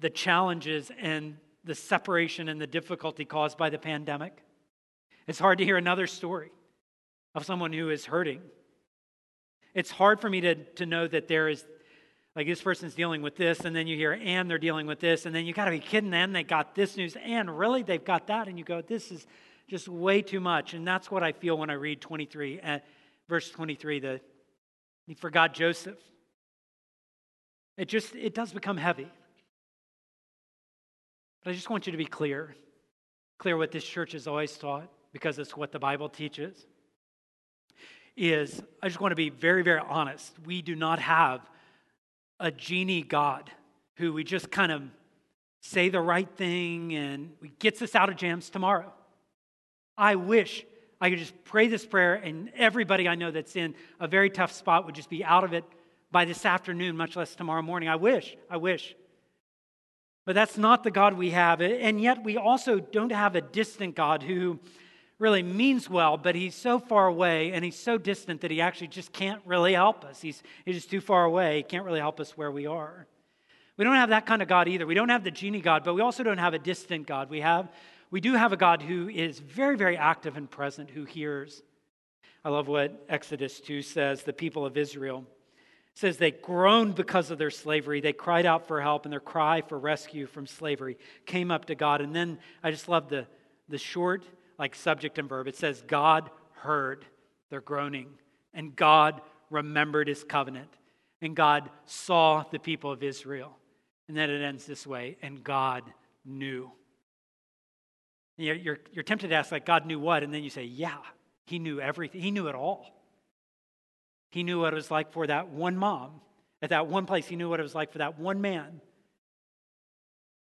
the 0.00 0.10
challenges 0.10 0.90
and 0.98 1.36
the 1.64 1.74
separation 1.74 2.48
and 2.48 2.60
the 2.60 2.66
difficulty 2.66 3.24
caused 3.24 3.56
by 3.56 3.70
the 3.70 3.78
pandemic. 3.78 4.42
It's 5.26 5.38
hard 5.38 5.58
to 5.58 5.64
hear 5.64 5.76
another 5.76 6.06
story 6.06 6.50
of 7.34 7.44
someone 7.44 7.72
who 7.72 7.90
is 7.90 8.04
hurting. 8.04 8.40
It's 9.74 9.90
hard 9.90 10.20
for 10.20 10.28
me 10.28 10.42
to, 10.42 10.54
to 10.54 10.86
know 10.86 11.06
that 11.08 11.26
there 11.26 11.48
is, 11.48 11.64
like, 12.36 12.46
this 12.46 12.60
person's 12.60 12.94
dealing 12.94 13.22
with 13.22 13.36
this, 13.36 13.60
and 13.60 13.74
then 13.74 13.86
you 13.86 13.96
hear, 13.96 14.18
and 14.20 14.50
they're 14.50 14.58
dealing 14.58 14.86
with 14.86 14.98
this, 14.98 15.24
and 15.24 15.34
then 15.34 15.46
you 15.46 15.52
got 15.52 15.66
to 15.66 15.70
be 15.70 15.78
kidding, 15.78 16.12
and 16.12 16.34
they 16.34 16.42
got 16.42 16.74
this 16.74 16.96
news, 16.96 17.16
and 17.22 17.58
really 17.58 17.82
they've 17.82 18.04
got 18.04 18.26
that, 18.26 18.48
and 18.48 18.58
you 18.58 18.64
go, 18.64 18.82
this 18.82 19.12
is 19.12 19.26
just 19.68 19.88
way 19.88 20.22
too 20.22 20.40
much. 20.40 20.74
And 20.74 20.86
that's 20.86 21.10
what 21.10 21.22
I 21.22 21.32
feel 21.32 21.56
when 21.56 21.70
I 21.70 21.74
read 21.74 22.00
23, 22.00 22.60
uh, 22.60 22.78
verse 23.28 23.50
23, 23.50 24.00
that 24.00 24.20
he 25.06 25.14
forgot 25.14 25.54
Joseph. 25.54 25.98
It 27.76 27.88
just, 27.88 28.14
it 28.14 28.34
does 28.34 28.52
become 28.52 28.76
heavy. 28.76 29.08
But 31.42 31.50
I 31.50 31.54
just 31.54 31.70
want 31.70 31.86
you 31.86 31.92
to 31.92 31.98
be 31.98 32.06
clear, 32.06 32.54
clear 33.38 33.56
what 33.56 33.70
this 33.70 33.84
church 33.84 34.12
has 34.12 34.26
always 34.26 34.56
taught 34.56 34.88
because 35.12 35.38
it's 35.38 35.56
what 35.56 35.72
the 35.72 35.78
Bible 35.78 36.08
teaches, 36.08 36.66
is 38.16 38.62
I 38.82 38.88
just 38.88 39.00
want 39.00 39.12
to 39.12 39.16
be 39.16 39.30
very, 39.30 39.62
very 39.62 39.80
honest. 39.80 40.32
We 40.44 40.62
do 40.62 40.74
not 40.74 40.98
have 41.00 41.40
a 42.44 42.50
genie 42.50 43.02
God 43.02 43.50
who 43.96 44.12
we 44.12 44.22
just 44.22 44.50
kind 44.50 44.70
of 44.70 44.82
say 45.62 45.88
the 45.88 46.00
right 46.00 46.28
thing 46.36 46.94
and 46.94 47.30
gets 47.58 47.80
us 47.80 47.94
out 47.94 48.10
of 48.10 48.16
jams 48.16 48.50
tomorrow. 48.50 48.92
I 49.96 50.16
wish 50.16 50.66
I 51.00 51.08
could 51.08 51.18
just 51.18 51.42
pray 51.44 51.68
this 51.68 51.86
prayer 51.86 52.14
and 52.14 52.52
everybody 52.54 53.08
I 53.08 53.14
know 53.14 53.30
that's 53.30 53.56
in 53.56 53.74
a 53.98 54.06
very 54.06 54.28
tough 54.28 54.52
spot 54.52 54.84
would 54.84 54.94
just 54.94 55.08
be 55.08 55.24
out 55.24 55.42
of 55.42 55.54
it 55.54 55.64
by 56.12 56.26
this 56.26 56.44
afternoon, 56.44 56.98
much 56.98 57.16
less 57.16 57.34
tomorrow 57.34 57.62
morning. 57.62 57.88
I 57.88 57.96
wish, 57.96 58.36
I 58.50 58.58
wish. 58.58 58.94
But 60.26 60.34
that's 60.34 60.58
not 60.58 60.84
the 60.84 60.90
God 60.90 61.14
we 61.14 61.30
have. 61.30 61.62
And 61.62 61.98
yet 61.98 62.24
we 62.24 62.36
also 62.36 62.78
don't 62.78 63.10
have 63.10 63.36
a 63.36 63.40
distant 63.40 63.94
God 63.94 64.22
who 64.22 64.60
really 65.18 65.42
means 65.42 65.88
well, 65.88 66.16
but 66.16 66.34
he's 66.34 66.54
so 66.54 66.78
far 66.78 67.06
away 67.06 67.52
and 67.52 67.64
he's 67.64 67.78
so 67.78 67.98
distant 67.98 68.40
that 68.40 68.50
he 68.50 68.60
actually 68.60 68.88
just 68.88 69.12
can't 69.12 69.40
really 69.44 69.74
help 69.74 70.04
us. 70.04 70.20
He's, 70.20 70.42
he's 70.64 70.76
just 70.76 70.90
too 70.90 71.00
far 71.00 71.24
away. 71.24 71.58
He 71.58 71.62
can't 71.62 71.84
really 71.84 72.00
help 72.00 72.20
us 72.20 72.36
where 72.36 72.50
we 72.50 72.66
are. 72.66 73.06
We 73.76 73.84
don't 73.84 73.96
have 73.96 74.10
that 74.10 74.26
kind 74.26 74.42
of 74.42 74.48
God 74.48 74.68
either. 74.68 74.86
We 74.86 74.94
don't 74.94 75.08
have 75.08 75.24
the 75.24 75.30
genie 75.30 75.60
God, 75.60 75.84
but 75.84 75.94
we 75.94 76.00
also 76.00 76.22
don't 76.22 76.38
have 76.38 76.54
a 76.54 76.58
distant 76.58 77.06
God. 77.06 77.30
We 77.30 77.40
have 77.40 77.68
we 78.14 78.20
do 78.20 78.34
have 78.34 78.52
a 78.52 78.56
God 78.56 78.80
who 78.80 79.08
is 79.08 79.40
very, 79.40 79.76
very 79.76 79.96
active 79.96 80.36
and 80.36 80.48
present, 80.48 80.88
who 80.88 81.04
hears. 81.04 81.64
I 82.44 82.50
love 82.50 82.68
what 82.68 83.04
Exodus 83.08 83.58
2 83.58 83.82
says. 83.82 84.22
The 84.22 84.32
people 84.32 84.64
of 84.64 84.76
Israel 84.76 85.24
says 85.94 86.16
they 86.16 86.30
groaned 86.30 86.94
because 86.94 87.32
of 87.32 87.38
their 87.38 87.50
slavery. 87.50 88.00
They 88.00 88.12
cried 88.12 88.46
out 88.46 88.68
for 88.68 88.80
help, 88.80 89.04
and 89.04 89.12
their 89.12 89.18
cry 89.18 89.62
for 89.62 89.76
rescue 89.76 90.26
from 90.26 90.46
slavery 90.46 90.96
came 91.26 91.50
up 91.50 91.64
to 91.64 91.74
God. 91.74 92.00
And 92.00 92.14
then 92.14 92.38
I 92.62 92.70
just 92.70 92.88
love 92.88 93.08
the, 93.08 93.26
the 93.68 93.78
short 93.78 94.24
like 94.58 94.74
subject 94.74 95.18
and 95.18 95.28
verb. 95.28 95.46
It 95.48 95.56
says, 95.56 95.82
God 95.86 96.30
heard 96.52 97.04
their 97.50 97.60
groaning, 97.60 98.08
and 98.52 98.74
God 98.74 99.20
remembered 99.50 100.08
his 100.08 100.24
covenant, 100.24 100.70
and 101.20 101.36
God 101.36 101.70
saw 101.86 102.44
the 102.50 102.58
people 102.58 102.90
of 102.90 103.02
Israel. 103.02 103.56
And 104.08 104.16
then 104.16 104.30
it 104.30 104.42
ends 104.42 104.66
this 104.66 104.86
way, 104.86 105.16
and 105.22 105.42
God 105.42 105.82
knew. 106.24 106.70
You're, 108.36 108.56
you're, 108.56 108.78
you're 108.92 109.04
tempted 109.04 109.28
to 109.28 109.34
ask, 109.34 109.52
like, 109.52 109.64
God 109.64 109.86
knew 109.86 109.98
what? 109.98 110.22
And 110.22 110.34
then 110.34 110.42
you 110.42 110.50
say, 110.50 110.64
yeah, 110.64 110.98
he 111.46 111.58
knew 111.58 111.80
everything. 111.80 112.20
He 112.20 112.30
knew 112.30 112.48
it 112.48 112.54
all. 112.54 112.86
He 114.30 114.42
knew 114.42 114.60
what 114.60 114.72
it 114.72 114.76
was 114.76 114.90
like 114.90 115.12
for 115.12 115.26
that 115.26 115.48
one 115.48 115.76
mom 115.76 116.20
at 116.60 116.70
that 116.70 116.88
one 116.88 117.06
place. 117.06 117.26
He 117.26 117.36
knew 117.36 117.48
what 117.48 117.60
it 117.60 117.62
was 117.62 117.74
like 117.74 117.92
for 117.92 117.98
that 117.98 118.18
one 118.18 118.40
man, 118.40 118.80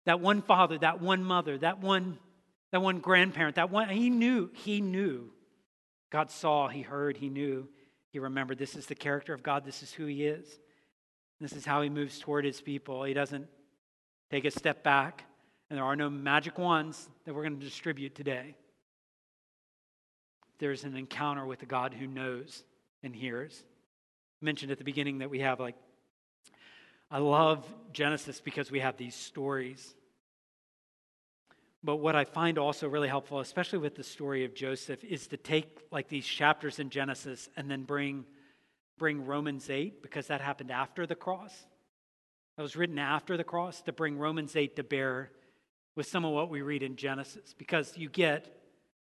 that 0.06 0.20
one 0.20 0.40
father, 0.40 0.78
that 0.78 1.00
one 1.00 1.22
mother, 1.22 1.58
that 1.58 1.80
one 1.80 2.18
that 2.74 2.80
one 2.80 2.98
grandparent, 2.98 3.54
that 3.54 3.70
one, 3.70 3.88
he 3.88 4.10
knew, 4.10 4.50
he 4.52 4.80
knew. 4.80 5.30
God 6.10 6.28
saw, 6.28 6.66
he 6.66 6.82
heard, 6.82 7.16
he 7.16 7.28
knew, 7.28 7.68
he 8.10 8.18
remembered. 8.18 8.58
This 8.58 8.74
is 8.74 8.86
the 8.86 8.96
character 8.96 9.32
of 9.32 9.44
God, 9.44 9.64
this 9.64 9.84
is 9.84 9.92
who 9.92 10.06
he 10.06 10.24
is. 10.24 10.58
This 11.40 11.52
is 11.52 11.64
how 11.64 11.82
he 11.82 11.88
moves 11.88 12.18
toward 12.18 12.44
his 12.44 12.60
people. 12.60 13.04
He 13.04 13.14
doesn't 13.14 13.46
take 14.28 14.44
a 14.44 14.50
step 14.50 14.82
back, 14.82 15.22
and 15.70 15.76
there 15.76 15.84
are 15.84 15.94
no 15.94 16.10
magic 16.10 16.58
wands 16.58 17.08
that 17.24 17.32
we're 17.32 17.44
going 17.44 17.60
to 17.60 17.64
distribute 17.64 18.16
today. 18.16 18.56
There's 20.58 20.82
an 20.82 20.96
encounter 20.96 21.46
with 21.46 21.62
a 21.62 21.66
God 21.66 21.94
who 21.94 22.08
knows 22.08 22.64
and 23.04 23.14
hears. 23.14 23.62
I 24.42 24.44
mentioned 24.44 24.72
at 24.72 24.78
the 24.78 24.84
beginning 24.84 25.18
that 25.18 25.30
we 25.30 25.38
have 25.38 25.60
like 25.60 25.76
I 27.08 27.18
love 27.18 27.64
Genesis 27.92 28.40
because 28.40 28.72
we 28.72 28.80
have 28.80 28.96
these 28.96 29.14
stories 29.14 29.94
But 31.84 31.96
what 31.96 32.16
I 32.16 32.24
find 32.24 32.56
also 32.56 32.88
really 32.88 33.08
helpful, 33.08 33.40
especially 33.40 33.78
with 33.78 33.94
the 33.94 34.02
story 34.02 34.46
of 34.46 34.54
Joseph, 34.54 35.04
is 35.04 35.26
to 35.28 35.36
take 35.36 35.80
like 35.90 36.08
these 36.08 36.26
chapters 36.26 36.78
in 36.78 36.88
Genesis 36.88 37.50
and 37.58 37.70
then 37.70 37.82
bring, 37.82 38.24
bring 38.98 39.26
Romans 39.26 39.68
8, 39.68 40.02
because 40.02 40.28
that 40.28 40.40
happened 40.40 40.70
after 40.70 41.06
the 41.06 41.14
cross. 41.14 41.52
That 42.56 42.62
was 42.62 42.74
written 42.74 42.98
after 42.98 43.36
the 43.36 43.44
cross 43.44 43.82
to 43.82 43.92
bring 43.92 44.16
Romans 44.16 44.56
8 44.56 44.76
to 44.76 44.82
bear 44.82 45.30
with 45.94 46.06
some 46.06 46.24
of 46.24 46.32
what 46.32 46.48
we 46.48 46.62
read 46.62 46.82
in 46.82 46.96
Genesis, 46.96 47.54
because 47.58 47.98
you 47.98 48.08
get 48.08 48.48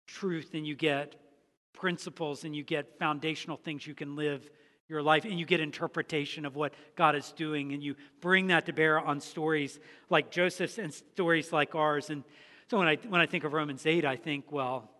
truth 0.05 0.51
and 0.53 0.67
you 0.67 0.75
get 0.75 1.15
principles 1.73 2.43
and 2.43 2.55
you 2.55 2.63
get 2.63 2.99
foundational 2.99 3.57
things 3.57 3.87
you 3.87 3.95
can 3.95 4.15
live 4.15 4.47
your 4.87 5.01
life 5.01 5.23
and 5.23 5.39
you 5.39 5.45
get 5.45 5.59
interpretation 5.59 6.45
of 6.45 6.55
what 6.55 6.73
God 6.95 7.15
is 7.15 7.31
doing 7.31 7.73
and 7.73 7.83
you 7.83 7.95
bring 8.21 8.47
that 8.47 8.65
to 8.65 8.73
bear 8.73 8.99
on 8.99 9.21
stories 9.21 9.79
like 10.09 10.31
Joseph's 10.31 10.79
and 10.79 10.93
stories 10.93 11.53
like 11.53 11.75
ours. 11.75 12.09
And 12.09 12.23
so 12.69 12.77
when 12.77 12.87
I, 12.87 12.97
when 13.07 13.19
I 13.19 13.25
think 13.25 13.45
of 13.45 13.53
Romans 13.53 13.87
8, 13.87 14.05
I 14.05 14.15
think, 14.15 14.51
well, 14.51 14.91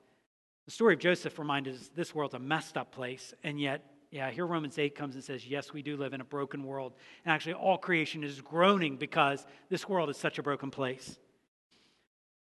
the 0.65 0.71
story 0.71 0.95
of 0.95 0.99
Joseph 0.99 1.37
reminds 1.37 1.69
us 1.69 1.91
this 1.95 2.15
world's 2.15 2.33
a 2.33 2.39
messed 2.39 2.77
up 2.77 2.91
place. 2.91 3.31
And 3.43 3.61
yet, 3.61 3.85
yeah, 4.09 4.31
here 4.31 4.47
Romans 4.47 4.79
8 4.79 4.95
comes 4.95 5.13
and 5.13 5.23
says, 5.23 5.45
yes, 5.45 5.71
we 5.71 5.83
do 5.83 5.95
live 5.95 6.13
in 6.13 6.21
a 6.21 6.25
broken 6.25 6.63
world. 6.63 6.93
And 7.23 7.31
actually, 7.31 7.53
all 7.53 7.77
creation 7.77 8.23
is 8.23 8.41
groaning 8.41 8.97
because 8.97 9.45
this 9.69 9.87
world 9.87 10.09
is 10.09 10.17
such 10.17 10.39
a 10.39 10.43
broken 10.43 10.71
place. 10.71 11.19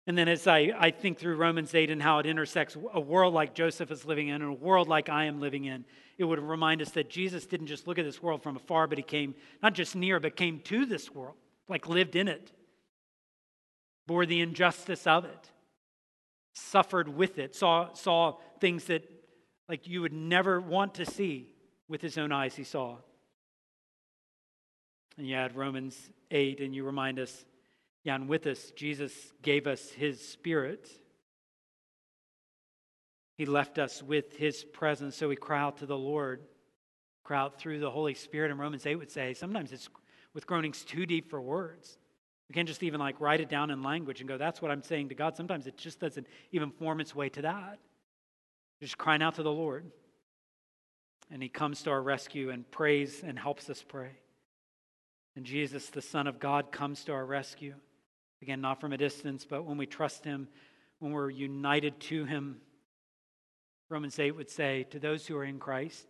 And 0.05 0.15
then 0.15 0.27
as 0.27 0.45
I, 0.45 0.71
I 0.77 0.91
think 0.91 1.17
through 1.17 1.37
Romans 1.37 1.73
8 1.73 1.89
and 1.89 2.01
how 2.01 2.19
it 2.19 2.27
intersects 2.27 2.77
a 2.93 2.99
world 2.99 3.33
like 3.33 3.55
Joseph 3.55 3.89
is 3.89 4.05
living 4.05 4.27
in 4.27 4.35
and 4.43 4.51
a 4.51 4.53
world 4.53 4.87
like 4.87 5.09
I 5.09 5.25
am 5.25 5.41
living 5.41 5.65
in, 5.65 5.83
it 6.19 6.25
would 6.25 6.39
remind 6.39 6.79
us 6.83 6.91
that 6.91 7.09
Jesus 7.09 7.47
didn't 7.47 7.67
just 7.67 7.87
look 7.87 7.97
at 7.97 8.05
this 8.05 8.21
world 8.21 8.43
from 8.43 8.55
afar, 8.55 8.85
but 8.85 8.99
he 8.99 9.03
came 9.03 9.33
not 9.63 9.73
just 9.73 9.95
near, 9.95 10.19
but 10.19 10.35
came 10.35 10.59
to 10.65 10.85
this 10.85 11.13
world, 11.13 11.35
like 11.67 11.89
lived 11.89 12.15
in 12.15 12.27
it 12.27 12.51
bore 14.07 14.25
the 14.25 14.41
injustice 14.41 15.05
of 15.05 15.25
it, 15.25 15.51
suffered 16.53 17.09
with 17.09 17.37
it, 17.37 17.55
saw, 17.55 17.93
saw 17.93 18.37
things 18.59 18.85
that 18.85 19.03
like 19.69 19.87
you 19.87 20.01
would 20.01 20.13
never 20.13 20.59
want 20.61 20.95
to 20.95 21.05
see 21.05 21.49
with 21.87 22.01
his 22.01 22.17
own 22.17 22.31
eyes, 22.31 22.55
he 22.55 22.63
saw. 22.63 22.97
And 25.17 25.27
you 25.27 25.35
add 25.35 25.55
Romans 25.55 25.97
8, 26.31 26.61
and 26.61 26.73
you 26.73 26.83
remind 26.83 27.19
us, 27.19 27.45
yeah, 28.03 28.15
and 28.15 28.29
with 28.29 28.47
us, 28.47 28.71
Jesus 28.75 29.13
gave 29.41 29.67
us 29.67 29.89
his 29.89 30.25
spirit. 30.25 30.89
He 33.37 33.45
left 33.45 33.77
us 33.77 34.01
with 34.01 34.37
his 34.37 34.63
presence, 34.63 35.15
so 35.15 35.27
we 35.27 35.35
cry 35.35 35.59
out 35.61 35.77
to 35.77 35.85
the 35.85 35.97
Lord, 35.97 36.41
cry 37.23 37.39
out 37.39 37.59
through 37.59 37.79
the 37.79 37.91
Holy 37.91 38.13
Spirit. 38.13 38.51
And 38.51 38.59
Romans 38.59 38.85
8 38.85 38.95
would 38.95 39.11
say, 39.11 39.33
sometimes 39.33 39.71
it's 39.71 39.89
with 40.33 40.47
groanings 40.47 40.83
too 40.83 41.05
deep 41.05 41.29
for 41.29 41.41
words. 41.41 41.97
We 42.49 42.53
can't 42.53 42.67
just 42.67 42.83
even 42.83 42.99
like 42.99 43.19
write 43.19 43.41
it 43.41 43.49
down 43.49 43.71
in 43.71 43.83
language 43.83 44.21
and 44.21 44.27
go, 44.27 44.37
that's 44.37 44.61
what 44.61 44.71
I'm 44.71 44.83
saying 44.83 45.09
to 45.09 45.15
God. 45.15 45.35
Sometimes 45.35 45.67
it 45.67 45.77
just 45.77 45.99
doesn't 45.99 46.27
even 46.51 46.71
form 46.71 47.01
its 47.01 47.13
way 47.13 47.29
to 47.29 47.41
that. 47.41 47.79
Just 48.79 48.97
crying 48.97 49.21
out 49.21 49.35
to 49.35 49.43
the 49.43 49.51
Lord. 49.51 49.85
And 51.29 51.43
He 51.43 51.49
comes 51.49 51.83
to 51.83 51.89
our 51.89 52.01
rescue 52.01 52.49
and 52.51 52.69
prays 52.71 53.21
and 53.23 53.37
helps 53.37 53.69
us 53.69 53.83
pray. 53.85 54.11
And 55.35 55.45
Jesus, 55.45 55.89
the 55.89 56.01
Son 56.01 56.25
of 56.25 56.39
God, 56.39 56.71
comes 56.71 57.03
to 57.03 57.11
our 57.11 57.25
rescue. 57.25 57.75
Again, 58.41 58.61
not 58.61 58.79
from 58.79 58.93
a 58.93 58.97
distance, 58.97 59.45
but 59.45 59.65
when 59.65 59.77
we 59.77 59.85
trust 59.85 60.23
Him, 60.23 60.47
when 60.99 61.11
we're 61.11 61.29
united 61.29 61.99
to 62.01 62.25
Him. 62.25 62.61
Romans 63.89 64.19
8 64.19 64.31
would 64.31 64.49
say, 64.49 64.83
To 64.91 64.99
those 64.99 65.27
who 65.27 65.35
are 65.37 65.43
in 65.43 65.59
Christ, 65.59 66.07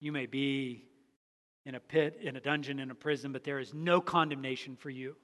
you 0.00 0.10
may 0.10 0.26
be 0.26 0.84
in 1.64 1.74
a 1.74 1.80
pit, 1.80 2.18
in 2.20 2.36
a 2.36 2.40
dungeon, 2.40 2.78
in 2.78 2.90
a 2.90 2.94
prison, 2.94 3.32
but 3.32 3.44
there 3.44 3.58
is 3.58 3.72
no 3.72 4.00
condemnation 4.00 4.76
for 4.76 4.90
you. 4.90 5.16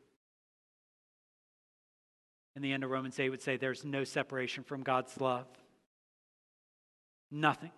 In 2.55 2.63
the 2.63 2.73
end 2.73 2.85
of 2.85 2.91
Romans 2.91 3.19
8 3.19 3.31
would 3.31 3.43
say 3.43 3.57
there's 3.57 3.85
no 3.85 4.05
separation 4.05 4.65
from 4.65 4.83
God's 4.83 5.21
love. 5.21 5.47
Nothing. 7.31 7.71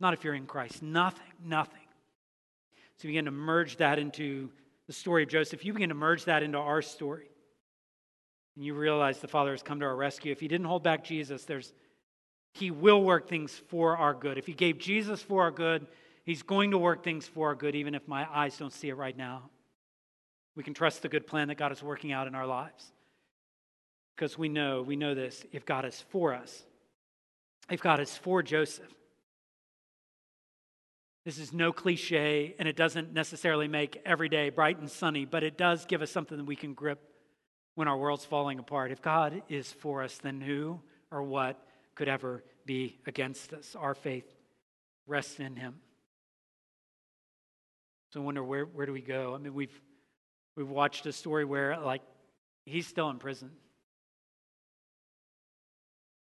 Not 0.00 0.12
if 0.12 0.24
you're 0.24 0.34
in 0.34 0.46
Christ. 0.46 0.82
Nothing. 0.82 1.32
Nothing. 1.42 1.80
So 2.96 3.08
you 3.08 3.10
begin 3.10 3.24
to 3.26 3.30
merge 3.30 3.78
that 3.78 3.98
into 3.98 4.50
the 4.86 4.92
story 4.92 5.22
of 5.22 5.28
Joseph. 5.28 5.64
You 5.64 5.72
begin 5.72 5.88
to 5.88 5.94
merge 5.94 6.24
that 6.24 6.42
into 6.42 6.58
our 6.58 6.82
story. 6.82 7.28
And 8.56 8.64
you 8.64 8.74
realize 8.74 9.18
the 9.18 9.28
Father 9.28 9.52
has 9.52 9.62
come 9.62 9.80
to 9.80 9.86
our 9.86 9.96
rescue. 9.96 10.30
If 10.30 10.40
he 10.40 10.48
didn't 10.48 10.66
hold 10.66 10.82
back 10.82 11.04
Jesus, 11.04 11.44
there's 11.44 11.72
he 12.52 12.70
will 12.70 13.02
work 13.02 13.28
things 13.28 13.60
for 13.68 13.96
our 13.96 14.14
good. 14.14 14.38
If 14.38 14.46
he 14.46 14.52
gave 14.52 14.78
Jesus 14.78 15.20
for 15.20 15.42
our 15.42 15.50
good, 15.50 15.86
He's 16.24 16.42
going 16.42 16.70
to 16.70 16.78
work 16.78 17.04
things 17.04 17.26
for 17.26 17.48
our 17.48 17.54
good, 17.54 17.74
even 17.74 17.94
if 17.94 18.08
my 18.08 18.26
eyes 18.32 18.56
don't 18.56 18.72
see 18.72 18.88
it 18.88 18.96
right 18.96 19.16
now. 19.16 19.50
We 20.56 20.62
can 20.62 20.74
trust 20.74 21.02
the 21.02 21.08
good 21.08 21.26
plan 21.26 21.48
that 21.48 21.56
God 21.56 21.72
is 21.72 21.82
working 21.82 22.12
out 22.12 22.26
in 22.26 22.34
our 22.34 22.46
lives. 22.46 22.92
Because 24.16 24.38
we 24.38 24.48
know, 24.48 24.82
we 24.82 24.96
know 24.96 25.14
this 25.14 25.44
if 25.52 25.66
God 25.66 25.84
is 25.84 26.04
for 26.10 26.32
us, 26.32 26.62
if 27.70 27.82
God 27.82 28.00
is 28.00 28.16
for 28.16 28.42
Joseph, 28.42 28.92
this 31.24 31.38
is 31.38 31.52
no 31.52 31.72
cliche, 31.72 32.54
and 32.58 32.68
it 32.68 32.76
doesn't 32.76 33.14
necessarily 33.14 33.66
make 33.66 34.00
every 34.04 34.28
day 34.28 34.50
bright 34.50 34.78
and 34.78 34.90
sunny, 34.90 35.24
but 35.24 35.42
it 35.42 35.56
does 35.56 35.86
give 35.86 36.02
us 36.02 36.10
something 36.10 36.36
that 36.36 36.44
we 36.44 36.56
can 36.56 36.74
grip 36.74 37.00
when 37.74 37.88
our 37.88 37.96
world's 37.96 38.26
falling 38.26 38.58
apart. 38.58 38.92
If 38.92 39.00
God 39.00 39.42
is 39.48 39.72
for 39.72 40.02
us, 40.02 40.18
then 40.18 40.40
who 40.40 40.80
or 41.10 41.22
what 41.22 41.66
could 41.94 42.08
ever 42.08 42.44
be 42.66 42.98
against 43.06 43.52
us? 43.54 43.74
Our 43.74 43.94
faith 43.94 44.26
rests 45.06 45.40
in 45.40 45.56
Him. 45.56 45.76
So 48.14 48.20
I 48.20 48.22
wonder 48.22 48.44
where, 48.44 48.64
where 48.64 48.86
do 48.86 48.92
we 48.92 49.00
go? 49.00 49.34
I 49.34 49.38
mean, 49.38 49.54
we've, 49.54 49.82
we've 50.56 50.68
watched 50.68 51.04
a 51.06 51.12
story 51.12 51.44
where, 51.44 51.76
like, 51.80 52.00
he's 52.64 52.86
still 52.86 53.10
in 53.10 53.18
prison. 53.18 53.50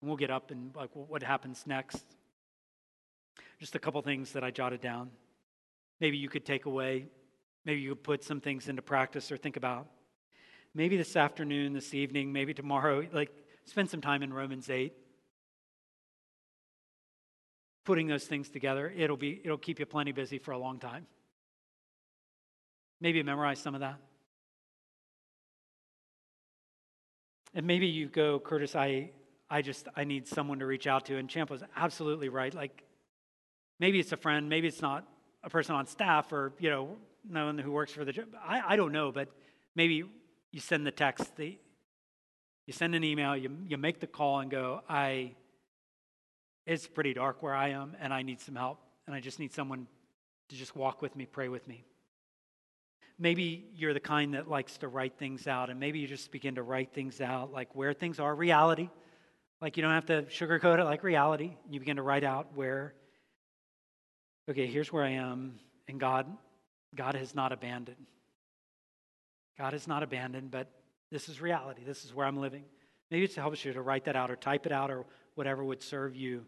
And 0.01 0.09
we'll 0.09 0.17
get 0.17 0.31
up 0.31 0.53
and, 0.53 0.73
like, 0.77 0.91
what 0.93 1.25
happens 1.25 1.65
next. 1.67 2.05
Just 3.59 3.75
a 3.75 3.81
couple 3.81 4.01
things 4.01 4.31
that 4.35 4.45
I 4.45 4.53
jotted 4.53 4.81
down. 4.81 5.11
Maybe 6.01 6.19
you 6.19 6.29
could 6.29 6.45
take 6.45 6.67
away, 6.67 7.07
maybe 7.65 7.81
you 7.81 7.97
could 7.97 8.05
put 8.05 8.23
some 8.23 8.41
things 8.41 8.69
into 8.69 8.81
practice 8.81 9.33
or 9.33 9.37
think 9.37 9.57
about. 9.57 9.89
Maybe 10.77 10.97
this 10.97 11.17
afternoon, 11.17 11.73
this 11.73 11.95
evening, 11.95 12.33
maybe 12.33 12.55
tomorrow, 12.55 13.05
like, 13.13 13.33
spend 13.65 13.91
some 13.91 14.01
time 14.01 14.23
in 14.23 14.33
Romans 14.33 14.71
8 14.71 14.93
putting 17.85 18.07
those 18.07 18.23
things 18.27 18.49
together 18.49 18.93
it'll 18.97 19.17
be 19.17 19.41
it'll 19.43 19.59
keep 19.59 19.81
you 19.81 19.87
plenty 19.87 20.13
busy 20.13 20.39
for 20.39 20.53
a 20.53 20.59
long 20.59 20.79
time 20.79 21.05
Maybe 23.03 23.21
memorize 23.25 23.59
some 23.59 23.75
of 23.75 23.81
that. 23.81 23.99
And 27.53 27.67
maybe 27.67 27.89
you 27.89 28.07
go, 28.07 28.39
Curtis, 28.39 28.77
I, 28.77 29.11
I 29.51 29.61
just, 29.61 29.89
I 29.97 30.05
need 30.05 30.29
someone 30.29 30.61
to 30.61 30.67
reach 30.67 30.87
out 30.87 31.07
to. 31.07 31.17
And 31.17 31.29
Champ 31.29 31.51
was 31.51 31.65
absolutely 31.77 32.29
right. 32.29 32.55
Like, 32.55 32.85
maybe 33.81 33.99
it's 33.99 34.13
a 34.13 34.17
friend, 34.17 34.49
maybe 34.49 34.69
it's 34.69 34.81
not 34.81 35.05
a 35.43 35.51
person 35.51 35.75
on 35.75 35.87
staff 35.87 36.33
or, 36.33 36.53
you 36.61 36.71
know, 36.71 36.97
no 37.29 37.47
one 37.47 37.59
who 37.59 37.73
works 37.73 37.91
for 37.91 38.05
the 38.05 38.13
job. 38.13 38.27
I, 38.41 38.63
I 38.75 38.77
don't 38.77 38.93
know, 38.93 39.11
but 39.11 39.29
maybe 39.75 40.05
you 40.53 40.61
send 40.61 40.87
the 40.87 40.93
text, 40.93 41.35
the, 41.35 41.59
you 42.69 42.73
send 42.73 42.95
an 42.95 43.03
email, 43.03 43.37
you, 43.37 43.51
you 43.67 43.79
make 43.79 43.99
the 43.99 44.07
call 44.07 44.39
and 44.39 44.49
go, 44.49 44.81
I, 44.89 45.33
it's 46.67 46.87
pretty 46.87 47.15
dark 47.15 47.43
where 47.43 47.55
I 47.55 47.71
am 47.71 47.97
and 48.01 48.15
I 48.15 48.23
need 48.23 48.41
some 48.41 48.55
help. 48.55 48.79
And 49.09 49.17
I 49.17 49.19
just 49.19 49.41
need 49.41 49.53
someone 49.53 49.89
to 50.51 50.55
just 50.55 50.77
walk 50.77 51.03
with 51.03 51.17
me, 51.17 51.27
pray 51.27 51.49
with 51.49 51.67
me 51.67 51.85
maybe 53.19 53.67
you're 53.75 53.95
the 53.95 54.01
kind 54.01 54.35
that 54.35 54.49
likes 54.49 54.79
to 54.79 54.89
write 54.89 55.19
things 55.19 55.47
out, 55.47 55.71
and 55.71 55.79
maybe 55.79 55.99
you 55.99 56.07
just 56.07 56.31
begin 56.31 56.57
to 56.57 56.63
write 56.63 56.93
things 56.93 57.21
out 57.21 57.53
like 57.53 57.75
where 57.75 57.93
things 57.93 58.19
are 58.19 58.35
reality. 58.35 58.91
Like 59.61 59.77
you 59.77 59.83
don't 59.83 59.93
have 59.93 60.07
to 60.07 60.23
sugarcoat 60.23 60.79
it 60.79 60.85
like 60.85 61.03
reality. 61.03 61.57
You 61.71 61.79
begin 61.79 61.97
to 61.97 62.03
write 62.03 62.25
out 62.25 62.49
where, 62.55 62.95
okay, 64.51 64.67
here's 64.67 64.93
where 64.93 65.05
I 65.05 65.11
am, 65.11 65.59
and 65.89 66.01
God, 66.01 66.27
God 66.95 67.15
has 67.15 67.35
not 67.35 67.53
abandoned. 67.53 68.07
God 69.59 69.73
has 69.73 69.87
not 69.87 70.03
abandoned, 70.03 70.51
but 70.51 70.69
this 71.11 71.29
is 71.29 71.41
reality. 71.41 71.83
This 71.87 72.05
is 72.05 72.15
where 72.15 72.27
I'm 72.27 72.39
living. 72.39 72.65
Maybe 73.11 73.25
it 73.25 73.35
helps 73.35 73.65
you 73.65 73.73
to 73.75 73.83
write 73.83 74.07
that 74.07 74.17
out 74.17 74.31
or 74.31 74.37
type 74.37 74.67
it 74.67 74.73
out 74.73 74.91
or 74.91 75.05
whatever 75.35 75.63
would 75.63 75.83
serve 75.83 76.17
you 76.17 76.45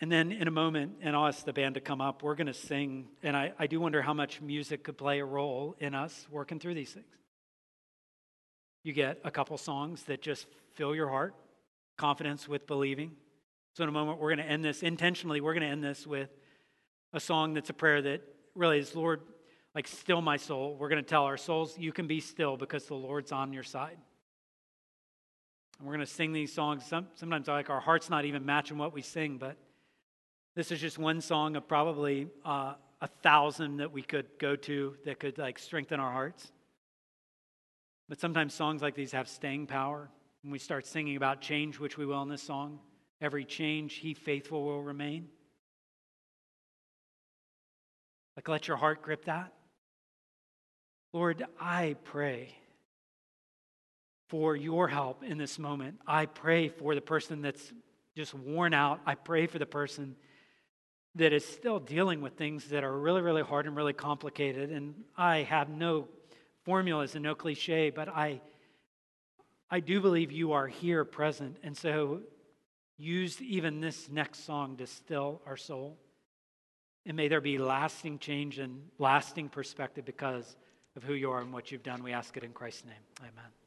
and 0.00 0.12
then 0.12 0.30
in 0.30 0.46
a 0.46 0.50
moment, 0.52 0.92
and 1.00 1.16
I'll 1.16 1.26
ask 1.26 1.44
the 1.44 1.52
band 1.52 1.74
to 1.74 1.80
come 1.80 2.00
up, 2.00 2.22
we're 2.22 2.36
going 2.36 2.46
to 2.46 2.54
sing. 2.54 3.08
And 3.22 3.36
I, 3.36 3.52
I 3.58 3.66
do 3.66 3.80
wonder 3.80 4.00
how 4.00 4.14
much 4.14 4.40
music 4.40 4.84
could 4.84 4.96
play 4.96 5.18
a 5.18 5.24
role 5.24 5.74
in 5.80 5.94
us 5.94 6.26
working 6.30 6.60
through 6.60 6.74
these 6.74 6.92
things. 6.92 7.06
You 8.84 8.92
get 8.92 9.20
a 9.24 9.30
couple 9.30 9.58
songs 9.58 10.04
that 10.04 10.22
just 10.22 10.46
fill 10.74 10.94
your 10.94 11.08
heart, 11.08 11.34
confidence 11.96 12.48
with 12.48 12.66
believing. 12.66 13.12
So 13.74 13.82
in 13.82 13.88
a 13.88 13.92
moment, 13.92 14.20
we're 14.20 14.34
going 14.34 14.46
to 14.46 14.50
end 14.50 14.64
this 14.64 14.82
intentionally. 14.82 15.40
We're 15.40 15.54
going 15.54 15.66
to 15.66 15.68
end 15.68 15.82
this 15.82 16.06
with 16.06 16.30
a 17.12 17.18
song 17.18 17.54
that's 17.54 17.70
a 17.70 17.74
prayer 17.74 18.00
that 18.00 18.22
really 18.54 18.78
is, 18.78 18.94
Lord, 18.94 19.20
like, 19.74 19.88
still 19.88 20.20
my 20.20 20.36
soul. 20.36 20.76
We're 20.78 20.88
going 20.88 21.02
to 21.02 21.08
tell 21.08 21.24
our 21.24 21.36
souls, 21.36 21.76
you 21.76 21.92
can 21.92 22.06
be 22.06 22.20
still 22.20 22.56
because 22.56 22.86
the 22.86 22.94
Lord's 22.94 23.32
on 23.32 23.52
your 23.52 23.62
side. 23.64 23.98
And 25.78 25.86
we're 25.86 25.94
going 25.94 26.06
to 26.06 26.12
sing 26.12 26.32
these 26.32 26.52
songs. 26.52 26.84
Some, 26.86 27.08
sometimes, 27.14 27.48
like, 27.48 27.68
our 27.68 27.80
heart's 27.80 28.10
not 28.10 28.24
even 28.24 28.46
matching 28.46 28.78
what 28.78 28.92
we 28.92 29.02
sing, 29.02 29.38
but 29.38 29.56
this 30.58 30.72
is 30.72 30.80
just 30.80 30.98
one 30.98 31.20
song 31.20 31.54
of 31.54 31.68
probably 31.68 32.26
uh, 32.44 32.74
a 33.00 33.06
thousand 33.22 33.76
that 33.76 33.92
we 33.92 34.02
could 34.02 34.26
go 34.40 34.56
to 34.56 34.96
that 35.04 35.20
could 35.20 35.38
like 35.38 35.56
strengthen 35.56 36.00
our 36.00 36.10
hearts. 36.10 36.50
But 38.08 38.18
sometimes 38.18 38.54
songs 38.54 38.82
like 38.82 38.96
these 38.96 39.12
have 39.12 39.28
staying 39.28 39.68
power. 39.68 40.10
When 40.42 40.50
we 40.50 40.58
start 40.58 40.84
singing 40.84 41.14
about 41.14 41.40
change, 41.40 41.78
which 41.78 41.96
we 41.96 42.04
will 42.06 42.20
in 42.22 42.28
this 42.28 42.42
song, 42.42 42.80
every 43.20 43.44
change, 43.44 43.94
He 43.94 44.14
faithful 44.14 44.64
will 44.64 44.82
remain. 44.82 45.28
Like, 48.34 48.48
let 48.48 48.66
your 48.66 48.78
heart 48.78 49.00
grip 49.00 49.26
that. 49.26 49.52
Lord, 51.12 51.46
I 51.60 51.94
pray 52.02 52.52
for 54.28 54.56
your 54.56 54.88
help 54.88 55.22
in 55.22 55.38
this 55.38 55.56
moment. 55.56 56.00
I 56.04 56.26
pray 56.26 56.68
for 56.68 56.96
the 56.96 57.00
person 57.00 57.42
that's 57.42 57.72
just 58.16 58.34
worn 58.34 58.74
out. 58.74 58.98
I 59.06 59.14
pray 59.14 59.46
for 59.46 59.60
the 59.60 59.64
person 59.64 60.16
that 61.14 61.32
is 61.32 61.44
still 61.44 61.80
dealing 61.80 62.20
with 62.20 62.34
things 62.34 62.68
that 62.68 62.84
are 62.84 62.96
really, 62.96 63.20
really 63.22 63.42
hard 63.42 63.66
and 63.66 63.76
really 63.76 63.92
complicated. 63.92 64.70
And 64.70 64.94
I 65.16 65.42
have 65.42 65.68
no 65.68 66.08
formulas 66.64 67.14
and 67.14 67.24
no 67.24 67.34
cliche, 67.34 67.90
but 67.90 68.08
I, 68.08 68.40
I 69.70 69.80
do 69.80 70.00
believe 70.00 70.32
you 70.32 70.52
are 70.52 70.66
here 70.66 71.04
present. 71.04 71.56
And 71.62 71.76
so 71.76 72.20
use 72.96 73.40
even 73.40 73.80
this 73.80 74.08
next 74.10 74.44
song 74.44 74.76
to 74.76 74.86
still 74.86 75.40
our 75.46 75.56
soul. 75.56 75.96
And 77.06 77.16
may 77.16 77.28
there 77.28 77.40
be 77.40 77.58
lasting 77.58 78.18
change 78.18 78.58
and 78.58 78.82
lasting 78.98 79.48
perspective 79.48 80.04
because 80.04 80.56
of 80.94 81.04
who 81.04 81.14
you 81.14 81.30
are 81.30 81.40
and 81.40 81.52
what 81.52 81.72
you've 81.72 81.82
done. 81.82 82.02
We 82.02 82.12
ask 82.12 82.36
it 82.36 82.44
in 82.44 82.52
Christ's 82.52 82.84
name. 82.84 82.94
Amen. 83.20 83.57